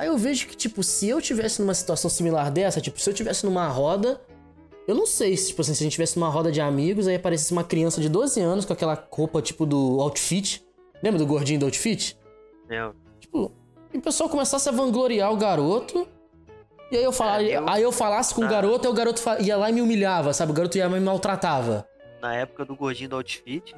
Aí 0.00 0.06
eu 0.06 0.16
vejo 0.16 0.46
que, 0.46 0.56
tipo, 0.56 0.82
se 0.82 1.10
eu 1.10 1.20
tivesse 1.20 1.60
numa 1.60 1.74
situação 1.74 2.08
similar 2.10 2.50
dessa, 2.50 2.80
tipo, 2.80 2.98
se 2.98 3.10
eu 3.10 3.12
tivesse 3.12 3.44
numa 3.44 3.68
roda, 3.68 4.18
eu 4.88 4.94
não 4.94 5.04
sei 5.06 5.36
se, 5.36 5.48
tipo 5.48 5.60
assim, 5.60 5.74
se 5.74 5.82
a 5.82 5.84
gente 5.84 5.92
tivesse 5.92 6.18
numa 6.18 6.30
roda 6.30 6.50
de 6.50 6.58
amigos, 6.58 7.06
aí 7.06 7.16
aparecesse 7.16 7.52
uma 7.52 7.62
criança 7.62 8.00
de 8.00 8.08
12 8.08 8.40
anos 8.40 8.64
com 8.64 8.72
aquela 8.72 9.06
roupa, 9.12 9.42
tipo, 9.42 9.66
do 9.66 10.00
outfit. 10.00 10.64
Lembra 11.02 11.18
do 11.18 11.26
gordinho 11.26 11.60
do 11.60 11.66
outfit? 11.66 12.16
Né? 12.66 12.90
Tipo, 13.20 13.52
e 13.92 13.98
o 13.98 14.00
pessoal 14.00 14.30
começasse 14.30 14.66
a 14.70 14.72
vangloriar 14.72 15.30
o 15.30 15.36
garoto. 15.36 16.08
E 16.90 16.96
aí 16.96 17.04
eu, 17.04 17.12
falar, 17.12 17.44
É, 17.44 17.58
eu- 17.58 17.68
aí 17.68 17.82
eu 17.82 17.92
falasse 17.92 18.34
com 18.34 18.40
o 18.40 18.44
Ah. 18.46 18.48
garoto, 18.48 18.86
aí 18.86 18.90
o 18.92 18.96
garoto 18.96 19.20
ia 19.40 19.54
lá 19.58 19.68
e 19.68 19.72
me 19.74 19.82
humilhava, 19.82 20.32
sabe? 20.32 20.50
O 20.50 20.54
garoto 20.54 20.78
ia 20.78 20.88
lá 20.88 20.96
e 20.96 20.98
me 20.98 21.04
maltratava. 21.04 21.86
na 22.22 22.34
época 22.36 22.66
do 22.66 22.74
gordinho 22.76 23.08
do 23.10 23.16
outfit, 23.16 23.74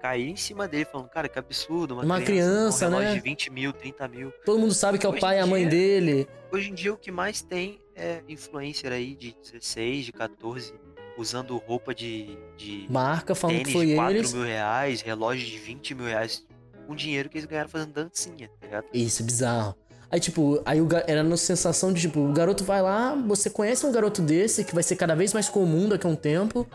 caí 0.00 0.30
em 0.30 0.36
cima 0.36 0.66
dele 0.66 0.84
falando, 0.84 1.08
cara, 1.08 1.28
que 1.28 1.38
absurdo, 1.38 1.94
uma, 1.94 2.02
Uma 2.04 2.20
criança, 2.20 2.50
criança, 2.50 2.86
um 2.86 2.90
relógio 2.90 3.08
né? 3.10 3.14
de 3.16 3.20
20 3.20 3.50
mil, 3.52 3.72
30 3.72 4.08
mil. 4.08 4.32
Todo 4.44 4.58
mundo 4.58 4.74
sabe 4.74 4.98
que 4.98 5.06
é 5.06 5.08
o 5.08 5.12
Hoje 5.12 5.20
pai 5.20 5.36
e 5.36 5.40
a 5.40 5.46
mãe 5.46 5.62
dia- 5.62 5.70
dele. 5.70 6.28
Hoje 6.52 6.70
em 6.70 6.74
dia 6.74 6.92
o 6.92 6.96
que 6.96 7.10
mais 7.10 7.42
tem 7.42 7.78
é 7.94 8.22
influencer 8.28 8.90
aí 8.92 9.14
de 9.14 9.36
16, 9.42 10.06
de 10.06 10.12
14, 10.12 10.72
usando 11.18 11.56
roupa 11.58 11.94
de, 11.94 12.36
de 12.56 12.86
Marca 12.88 13.34
falando 13.34 13.56
tênis 13.56 13.68
que 13.68 13.72
foi 13.74 13.86
de 13.86 13.94
4 13.94 14.16
eles. 14.16 14.32
mil 14.32 14.42
reais, 14.44 15.00
relógio 15.02 15.46
de 15.46 15.58
20 15.58 15.94
mil 15.94 16.06
reais, 16.06 16.44
com 16.86 16.94
dinheiro 16.96 17.28
que 17.28 17.36
eles 17.38 17.46
ganharam 17.46 17.68
fazendo 17.68 17.92
dancinha, 17.92 18.48
tá 18.60 18.66
ligado? 18.66 18.86
Isso, 18.92 19.22
é 19.22 19.26
bizarro. 19.26 19.74
Aí, 20.10 20.18
tipo, 20.18 20.60
aí 20.64 20.80
o 20.80 20.88
era 21.06 21.22
na 21.22 21.36
sensação 21.36 21.92
de, 21.92 22.00
tipo, 22.00 22.18
o 22.18 22.32
garoto 22.32 22.64
vai 22.64 22.82
lá, 22.82 23.14
você 23.14 23.48
conhece 23.48 23.86
um 23.86 23.92
garoto 23.92 24.20
desse, 24.20 24.64
que 24.64 24.74
vai 24.74 24.82
ser 24.82 24.96
cada 24.96 25.14
vez 25.14 25.32
mais 25.32 25.48
comum 25.48 25.88
daqui 25.88 26.04
a 26.04 26.10
um 26.10 26.16
tempo, 26.16 26.66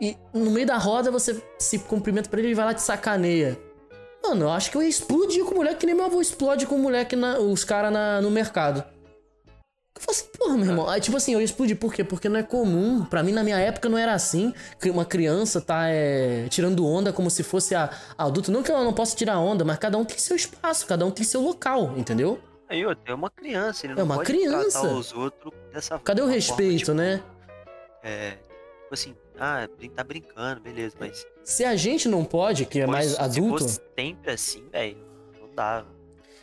e 0.00 0.16
no 0.34 0.50
meio 0.50 0.66
da 0.66 0.76
roda 0.78 1.10
você 1.10 1.42
se 1.58 1.78
cumprimenta 1.80 2.28
pra 2.28 2.40
ele 2.40 2.50
e 2.50 2.54
vai 2.54 2.64
lá 2.66 2.74
te 2.74 2.82
sacaneia. 2.82 3.58
Mano, 4.22 4.44
eu 4.44 4.50
acho 4.50 4.70
que 4.70 4.76
eu 4.76 4.82
ia 4.82 4.88
explodir 4.88 5.44
com 5.44 5.52
o 5.52 5.56
moleque 5.56 5.78
que 5.80 5.86
nem 5.86 5.94
meu 5.94 6.04
avô 6.06 6.20
explode 6.20 6.66
com 6.66 6.76
o 6.76 6.78
moleque, 6.78 7.16
na, 7.16 7.38
os 7.38 7.64
caras 7.64 7.92
no 8.22 8.30
mercado. 8.30 8.84
Eu 9.94 10.00
falei 10.00 10.20
assim, 10.20 10.30
porra, 10.38 10.56
meu 10.56 10.66
irmão. 10.66 10.88
Aí, 10.88 11.00
tipo 11.00 11.16
assim, 11.16 11.34
eu 11.34 11.40
ia 11.40 11.44
explodir. 11.44 11.76
Por 11.76 11.92
quê? 11.92 12.02
Porque 12.02 12.28
não 12.28 12.38
é 12.38 12.42
comum. 12.42 13.04
Pra 13.04 13.22
mim, 13.22 13.30
na 13.32 13.44
minha 13.44 13.58
época, 13.58 13.88
não 13.88 13.98
era 13.98 14.12
assim. 14.14 14.52
Que 14.80 14.90
uma 14.90 15.04
criança 15.04 15.60
tá 15.60 15.88
é, 15.88 16.46
tirando 16.48 16.84
onda 16.86 17.12
como 17.12 17.30
se 17.30 17.42
fosse 17.42 17.74
a, 17.74 17.90
a 18.16 18.24
adulto. 18.24 18.50
Não 18.50 18.62
que 18.62 18.70
ela 18.70 18.82
não 18.82 18.92
possa 18.92 19.14
tirar 19.14 19.38
onda, 19.38 19.64
mas 19.64 19.78
cada 19.78 19.98
um 19.98 20.04
tem 20.04 20.18
seu 20.18 20.34
espaço, 20.34 20.86
cada 20.86 21.04
um 21.04 21.10
tem 21.10 21.24
seu 21.24 21.40
local, 21.42 21.92
entendeu? 21.96 22.40
Aí, 22.68 22.84
ó, 22.86 22.94
é 23.04 23.12
uma 23.14 23.28
criança, 23.30 23.86
ele 23.86 23.92
É 23.92 23.96
não 23.96 24.04
uma 24.04 24.14
pode 24.16 24.26
criança. 24.32 24.82
os 24.86 25.12
outros 25.12 25.52
dessa 25.72 25.98
Cadê 25.98 26.22
o 26.22 26.26
respeito, 26.26 26.86
forma, 26.86 27.02
né? 27.02 27.16
tipo, 27.18 27.28
É, 28.02 28.30
tipo 28.30 28.94
assim, 28.94 29.14
ah, 29.42 29.68
tá 29.94 30.04
brincando, 30.04 30.60
beleza, 30.60 30.96
mas 31.00 31.26
Se 31.42 31.64
a 31.64 31.74
gente 31.74 32.08
não 32.08 32.24
pode, 32.24 32.64
que 32.64 32.80
é 32.80 32.86
mais 32.86 33.12
se 33.12 33.20
adulto, 33.20 33.64
fosse 33.64 33.80
sempre 33.98 34.30
assim, 34.30 34.64
velho, 34.70 34.96
não 35.40 35.52
dá. 35.54 35.84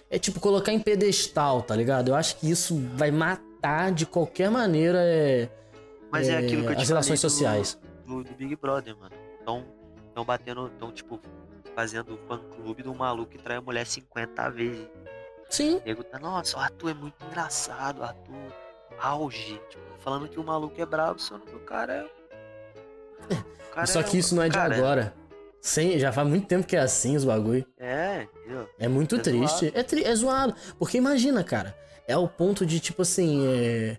é 0.09 0.19
tipo 0.19 0.39
colocar 0.39 0.73
em 0.73 0.79
pedestal, 0.79 1.61
tá 1.61 1.75
ligado? 1.75 2.09
Eu 2.09 2.15
acho 2.15 2.35
que 2.37 2.49
isso 2.49 2.75
vai 2.95 3.09
matar 3.11 3.91
de 3.91 4.05
qualquer 4.05 4.51
maneira 4.51 4.99
é, 5.01 5.49
Mas 6.11 6.27
é, 6.27 6.33
é, 6.33 6.37
aquilo 6.39 6.63
que 6.65 6.71
eu 6.71 6.75
te 6.75 6.81
as 6.81 6.89
relações 6.89 7.19
do- 7.21 7.29
sociais. 7.29 7.79
Do, 8.05 8.23
do 8.23 8.33
Big 8.33 8.55
Brother, 8.55 8.97
mano. 8.97 9.15
Então, 9.41 9.63
tão 10.13 10.25
batendo, 10.25 10.69
tão 10.79 10.91
tipo, 10.91 11.19
fazendo 11.75 12.19
fã 12.27 12.37
clube 12.55 12.83
do 12.83 12.93
maluco 12.93 13.31
que 13.31 13.37
trai 13.37 13.57
a 13.57 13.61
mulher 13.61 13.85
50 13.85 14.49
vezes. 14.49 14.87
Sim, 15.49 15.77
O 15.77 15.81
nego 15.85 16.03
tá, 16.03 16.19
nossa, 16.19 16.57
o 16.57 16.59
Arthur 16.59 16.89
é 16.89 16.93
muito 16.93 17.15
engraçado, 17.25 17.99
o 18.01 18.03
Arthur 18.03 18.53
auge. 18.99 19.59
Tipo, 19.69 19.83
falando 19.99 20.27
que 20.27 20.39
o 20.39 20.43
maluco 20.43 20.79
é 20.81 20.85
bravo, 20.85 21.17
só 21.19 21.37
que 21.39 21.55
o 21.55 21.59
cara 21.59 21.93
é. 21.93 22.18
Só 23.85 23.99
é 24.01 24.03
que 24.03 24.17
isso 24.17 24.35
não 24.35 24.43
é 24.43 24.49
de 24.49 24.55
cara, 24.55 24.75
agora. 24.75 25.13
Sim, 25.61 25.97
já 25.99 26.11
faz 26.11 26.27
muito 26.27 26.47
tempo 26.47 26.65
que 26.65 26.75
é 26.75 26.79
assim 26.79 27.15
os 27.15 27.25
bagulho. 27.25 27.65
É, 27.77 28.27
entendeu? 28.43 28.69
É 28.79 28.87
muito 28.87 29.15
É 29.15 29.19
triste. 29.19 29.71
É, 29.75 29.83
tri- 29.83 30.03
é 30.03 30.15
zoado. 30.15 30.55
Porque 30.77 30.97
imagina, 30.97 31.43
cara. 31.43 31.75
É 32.07 32.17
o 32.17 32.27
ponto 32.27 32.65
de, 32.65 32.79
tipo 32.79 33.01
assim, 33.03 33.45
é... 33.47 33.97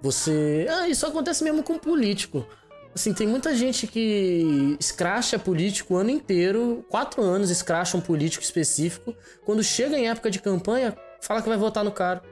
Você. 0.00 0.66
Ah, 0.70 0.88
isso 0.88 1.06
acontece 1.06 1.42
mesmo 1.44 1.62
com 1.62 1.78
político. 1.78 2.46
Assim, 2.94 3.14
tem 3.14 3.26
muita 3.26 3.54
gente 3.54 3.86
que 3.86 4.76
escracha 4.78 5.38
político 5.38 5.94
o 5.94 5.96
ano 5.96 6.10
inteiro, 6.10 6.84
quatro 6.90 7.22
anos 7.22 7.50
escracha 7.50 7.96
um 7.96 8.00
político 8.00 8.44
específico. 8.44 9.14
Quando 9.44 9.62
chega 9.62 9.96
em 9.96 10.08
época 10.10 10.30
de 10.30 10.40
campanha, 10.40 10.94
fala 11.20 11.40
que 11.40 11.48
vai 11.48 11.56
votar 11.56 11.84
no 11.84 11.90
cara. 11.92 12.22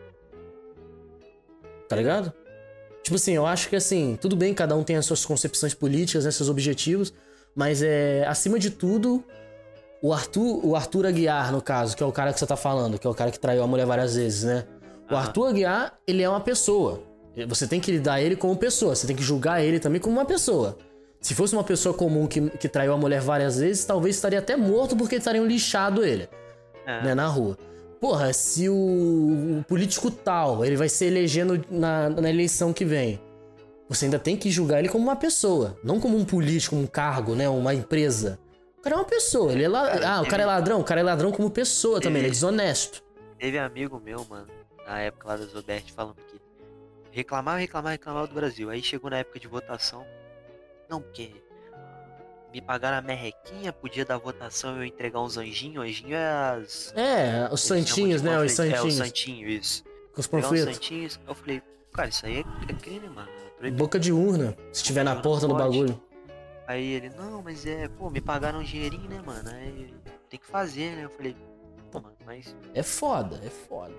Tá 1.89 1.97
ligado? 1.97 2.33
Tipo 3.03 3.17
assim, 3.17 3.33
eu 3.33 3.47
acho 3.47 3.69
que 3.69 3.77
assim, 3.77 4.19
tudo 4.21 4.37
bem, 4.37 4.53
cada 4.55 4.77
um 4.77 4.83
tem 4.83 4.97
as 4.97 5.07
suas 5.07 5.25
concepções 5.25 5.75
políticas, 5.75 6.25
né, 6.25 6.31
seus 6.31 6.49
objetivos, 6.49 7.13
mas 7.55 7.83
é 7.83 8.25
acima 8.27 8.59
de 8.59 8.71
tudo, 8.71 9.25
o 10.03 10.13
Arthur, 10.13 10.65
o 10.67 10.77
Arthur 10.77 11.07
Aguiar, 11.07 11.51
no 11.53 11.61
caso, 11.63 11.97
que 11.97 12.03
é 12.03 12.07
o 12.07 12.13
cara 12.13 12.33
que 12.33 12.39
você 12.39 12.47
tá 12.47 12.57
falando, 12.57 12.99
que 12.99 13.07
é 13.07 13.11
o 13.11 13.15
cara 13.15 13.31
que 13.31 13.39
traiu 13.39 13.63
a 13.63 13.67
mulher 13.67 13.87
várias 13.87 14.17
vezes, 14.17 14.45
né? 14.45 14.65
O 15.11 15.15
Aham. 15.15 15.23
Arthur 15.27 15.47
Aguiar, 15.49 15.99
ele 16.07 16.23
é 16.23 16.29
uma 16.29 16.41
pessoa. 16.41 17.03
Você 17.49 17.67
tem 17.67 17.81
que 17.81 17.91
lidar 17.91 18.21
ele 18.21 18.37
como 18.37 18.55
pessoa, 18.57 18.95
você 18.95 19.07
tem 19.07 19.17
que 19.17 19.23
julgar 19.23 19.63
ele 19.65 19.81
também 19.81 20.01
como 20.01 20.15
uma 20.17 20.27
pessoa. 20.27 20.77
Se 21.21 21.35
fosse 21.35 21.55
uma 21.55 21.65
pessoa 21.65 21.95
comum 21.95 22.27
que, 22.27 22.51
que 22.51 22.69
traiu 22.69 22.93
a 22.93 22.97
mulher 22.99 23.21
várias 23.21 23.59
vezes, 23.59 23.85
talvez 23.85 24.17
estaria 24.17 24.39
até 24.39 24.57
morto 24.57 24.95
porque 24.97 25.17
estariam 25.17 25.47
lixado 25.47 26.05
ele, 26.05 26.29
É. 26.87 27.03
né, 27.05 27.15
na 27.15 27.27
rua. 27.27 27.57
Porra, 28.01 28.33
se 28.33 28.69
o, 28.69 29.59
o 29.61 29.65
político 29.69 30.11
tal, 30.11 30.65
ele 30.65 30.77
vai 30.77 30.89
se 30.89 31.05
elegendo 31.05 31.63
na, 31.71 32.09
na 32.09 32.31
eleição 32.31 32.73
que 32.73 32.85
vem, 32.85 33.21
você 33.89 34.07
ainda 34.07 34.19
tem 34.19 34.37
que 34.37 34.51
julgar 34.51 34.79
ele 34.79 34.89
como 34.89 35.05
uma 35.05 35.17
pessoa, 35.17 35.79
não 35.85 36.01
como 36.01 36.17
um 36.17 36.25
político, 36.25 36.77
um 36.77 36.87
cargo, 36.87 37.35
né, 37.35 37.49
uma 37.49 37.75
empresa. 37.75 38.39
O 38.79 38.83
cara 38.83 38.97
é 38.97 38.99
uma 38.99 39.05
pessoa, 39.05 39.53
ele 39.53 39.65
é 39.65 39.69
la... 39.69 39.87
Cara, 39.91 40.09
Ah, 40.09 40.21
o 40.23 40.27
cara 40.27 40.43
é 40.43 40.47
ladrão, 40.47 40.81
o 40.81 40.85
cara 40.85 41.01
é 41.01 41.03
ladrão 41.03 41.31
como 41.31 41.51
pessoa 41.51 42.01
também, 42.01 42.21
ele 42.21 42.29
é 42.29 42.31
desonesto. 42.31 43.03
Teve 43.39 43.59
amigo 43.59 44.01
meu, 44.01 44.25
mano, 44.25 44.49
na 44.87 45.01
época 45.01 45.29
lá 45.29 45.37
da 45.37 45.45
Zobert, 45.45 45.93
falando 45.93 46.17
que 46.17 46.41
reclamava, 47.11 47.59
reclamava, 47.59 47.91
reclamava 47.93 48.27
do 48.27 48.35
Brasil. 48.35 48.71
Aí 48.71 48.83
chegou 48.83 49.11
na 49.11 49.19
época 49.19 49.39
de 49.39 49.47
votação. 49.49 50.07
Não, 50.89 51.01
porque 51.03 51.31
me 52.53 52.61
pagaram 52.61 52.99
a 52.99 53.01
merrequinha, 53.03 53.73
podia 53.73 54.05
dar 54.05 54.19
votação 54.19 54.75
e 54.77 54.79
eu 54.81 54.85
entregar 54.85 55.21
uns 55.21 55.37
anjinhos. 55.37 55.85
Anjinho 55.85 56.15
é 56.15 56.29
as. 56.57 56.93
É, 56.97 57.49
os 57.53 57.61
santinhos, 57.61 58.23
né, 58.23 58.39
os 58.39 58.53
panfleto- 58.55 58.63
É, 58.63 58.75
os 58.77 58.95
santinhos, 58.95 58.97
santinhos, 58.97 59.53
isso. 59.55 59.85
com 60.13 60.21
os 60.21 60.27
panfletos. 60.27 60.75
santinhos. 60.75 61.21
Eu 61.27 61.35
falei, 61.35 61.63
cara, 61.93 62.09
isso 62.09 62.27
aí 62.27 62.39
é, 62.39 62.73
é 62.73 62.75
crime, 62.75 63.09
mano. 63.09 63.29
é. 63.63 63.71
Boca 63.71 63.99
de 63.99 64.13
urna, 64.13 64.57
se 64.73 64.83
tiver 64.83 65.05
na 65.05 65.17
porta 65.17 65.47
do 65.47 65.55
bagulho. 65.55 66.01
Aí 66.67 66.93
ele, 66.93 67.11
não, 67.11 67.43
mas 67.43 67.67
é, 67.67 67.89
pô, 67.89 68.09
me 68.11 68.21
pagaram 68.21 68.61
um 68.61 68.63
dinheirinho, 68.63 69.09
né, 69.09 69.21
mano? 69.25 69.51
Aí 69.51 69.93
tem 70.29 70.39
que 70.39 70.47
fazer, 70.47 70.95
né? 70.97 71.05
Eu 71.05 71.11
falei, 71.11 71.37
pô, 71.91 72.01
mano, 72.01 72.15
mas 72.25 72.55
É 72.75 72.83
foda, 72.83 73.41
é 73.45 73.51
foda. 73.51 73.93